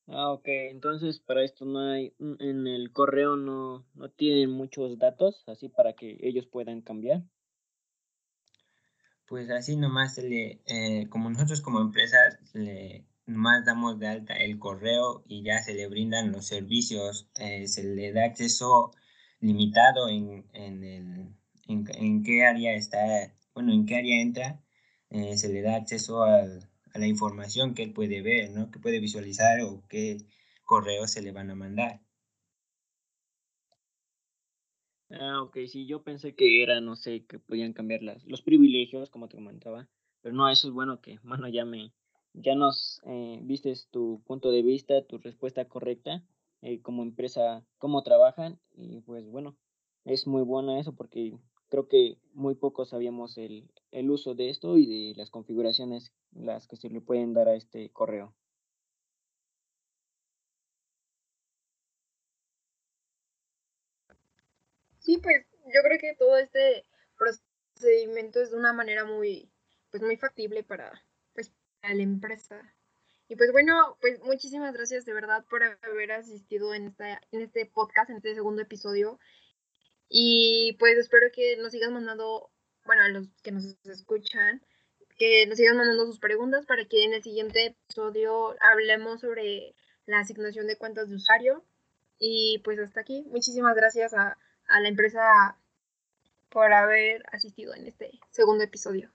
Ah, 0.07 0.31
ok, 0.31 0.47
entonces 0.47 1.19
para 1.19 1.43
esto 1.43 1.65
no 1.65 1.91
hay, 1.91 2.15
en 2.19 2.65
el 2.65 2.91
correo 2.91 3.35
no, 3.35 3.85
no 3.93 4.09
tienen 4.09 4.49
muchos 4.49 4.97
datos, 4.97 5.43
así 5.47 5.69
para 5.69 5.93
que 5.93 6.17
ellos 6.21 6.47
puedan 6.47 6.81
cambiar. 6.81 7.23
Pues 9.27 9.51
así 9.51 9.75
nomás, 9.77 10.17
le, 10.17 10.61
eh, 10.65 11.07
como 11.09 11.29
nosotros 11.29 11.61
como 11.61 11.79
empresa 11.79 12.17
le, 12.53 13.05
más 13.25 13.65
damos 13.65 13.99
de 13.99 14.07
alta 14.07 14.33
el 14.35 14.59
correo 14.59 15.23
y 15.27 15.43
ya 15.43 15.61
se 15.61 15.73
le 15.73 15.87
brindan 15.87 16.31
los 16.31 16.45
servicios, 16.47 17.29
eh, 17.39 17.67
se 17.67 17.83
le 17.83 18.11
da 18.11 18.25
acceso 18.25 18.91
limitado 19.39 20.09
en, 20.09 20.45
en, 20.53 20.83
el, 20.83 21.35
en, 21.67 22.23
qué 22.23 22.45
área 22.45 22.73
está, 22.75 22.99
bueno, 23.53 23.73
en 23.73 23.85
qué 23.85 23.95
área 23.97 24.21
entra, 24.21 24.61
eh, 25.09 25.37
se 25.37 25.49
le 25.51 25.61
da 25.61 25.75
acceso 25.75 26.23
a 26.23 26.43
la 26.95 27.07
información 27.07 27.73
que 27.73 27.83
él 27.83 27.93
puede 27.93 28.21
ver, 28.21 28.51
¿no? 28.51 28.71
Que 28.71 28.79
puede 28.79 28.99
visualizar 28.99 29.61
o 29.61 29.83
qué 29.89 30.17
correos 30.63 31.11
se 31.11 31.21
le 31.21 31.31
van 31.31 31.49
a 31.51 31.55
mandar. 31.55 32.01
Ah, 35.09 35.41
ok, 35.43 35.57
sí, 35.67 35.85
yo 35.85 36.03
pensé 36.03 36.33
que 36.33 36.63
era, 36.63 36.81
no 36.81 36.95
sé, 36.95 37.25
que 37.25 37.37
podían 37.37 37.73
cambiar 37.73 38.01
las, 38.01 38.25
los 38.25 38.41
privilegios, 38.41 39.11
como 39.11 39.27
te 39.27 39.35
comentaba, 39.35 39.87
pero 40.21 40.33
no, 40.33 40.49
eso 40.49 40.67
es 40.67 40.73
bueno 40.73 41.01
que, 41.01 41.19
bueno, 41.23 41.47
ya 41.49 41.65
me, 41.65 41.93
ya 42.33 42.55
nos 42.55 43.01
eh, 43.05 43.39
vistes 43.43 43.87
tu 43.89 44.21
punto 44.25 44.51
de 44.51 44.61
vista, 44.63 45.05
tu 45.05 45.17
respuesta 45.17 45.65
correcta, 45.67 46.23
eh, 46.61 46.81
como 46.81 47.03
empresa, 47.03 47.65
cómo 47.77 48.03
trabajan 48.03 48.59
y 48.75 49.01
pues 49.01 49.25
bueno, 49.27 49.57
es 50.05 50.27
muy 50.27 50.43
bueno 50.43 50.77
eso 50.79 50.93
porque 50.95 51.37
creo 51.69 51.87
que 51.87 52.17
muy 52.33 52.55
pocos 52.55 52.89
sabíamos 52.89 53.37
el, 53.37 53.69
el 53.91 54.09
uso 54.09 54.35
de 54.35 54.49
esto 54.49 54.77
y 54.77 54.85
de 54.85 55.15
las 55.15 55.29
configuraciones 55.29 56.11
las 56.31 56.67
que 56.67 56.77
se 56.77 56.89
le 56.89 57.01
pueden 57.01 57.33
dar 57.33 57.47
a 57.47 57.55
este 57.55 57.89
correo. 57.91 58.33
Sí, 64.99 65.17
pues 65.17 65.45
yo 65.65 65.81
creo 65.83 65.99
que 65.99 66.15
todo 66.17 66.37
este 66.37 66.85
procedimiento 67.17 68.39
es 68.41 68.51
de 68.51 68.57
una 68.57 68.71
manera 68.71 69.03
muy, 69.03 69.51
pues 69.91 70.01
muy 70.01 70.15
factible 70.15 70.63
para, 70.63 71.03
a 71.83 71.93
la 71.93 72.01
empresa. 72.01 72.73
Y 73.27 73.35
pues 73.35 73.51
bueno, 73.51 73.97
pues 74.01 74.19
muchísimas 74.21 74.73
gracias 74.73 75.05
de 75.05 75.13
verdad 75.13 75.45
por 75.49 75.63
haber 75.63 76.11
asistido 76.11 76.73
en, 76.73 76.87
esta, 76.87 77.21
en 77.31 77.41
este 77.41 77.65
podcast, 77.65 78.09
en 78.09 78.17
este 78.17 78.35
segundo 78.35 78.61
episodio. 78.61 79.19
Y 80.09 80.75
pues 80.79 80.97
espero 80.97 81.27
que 81.33 81.57
nos 81.57 81.71
sigan 81.71 81.93
mandando, 81.93 82.51
bueno, 82.85 83.03
a 83.03 83.09
los 83.09 83.27
que 83.41 83.51
nos 83.51 83.77
escuchan, 83.85 84.61
que 85.17 85.45
nos 85.47 85.57
sigan 85.57 85.77
mandando 85.77 86.05
sus 86.05 86.19
preguntas 86.19 86.65
para 86.65 86.85
que 86.85 87.03
en 87.03 87.13
el 87.13 87.23
siguiente 87.23 87.65
episodio 87.67 88.55
hablemos 88.61 89.21
sobre 89.21 89.75
la 90.05 90.19
asignación 90.19 90.67
de 90.67 90.77
cuentas 90.77 91.09
de 91.09 91.15
usuario. 91.15 91.63
Y 92.19 92.61
pues 92.63 92.79
hasta 92.79 93.01
aquí, 93.01 93.23
muchísimas 93.27 93.75
gracias 93.75 94.13
a, 94.13 94.37
a 94.67 94.79
la 94.79 94.87
empresa 94.87 95.57
por 96.49 96.71
haber 96.71 97.23
asistido 97.31 97.73
en 97.73 97.87
este 97.87 98.11
segundo 98.29 98.63
episodio. 98.63 99.11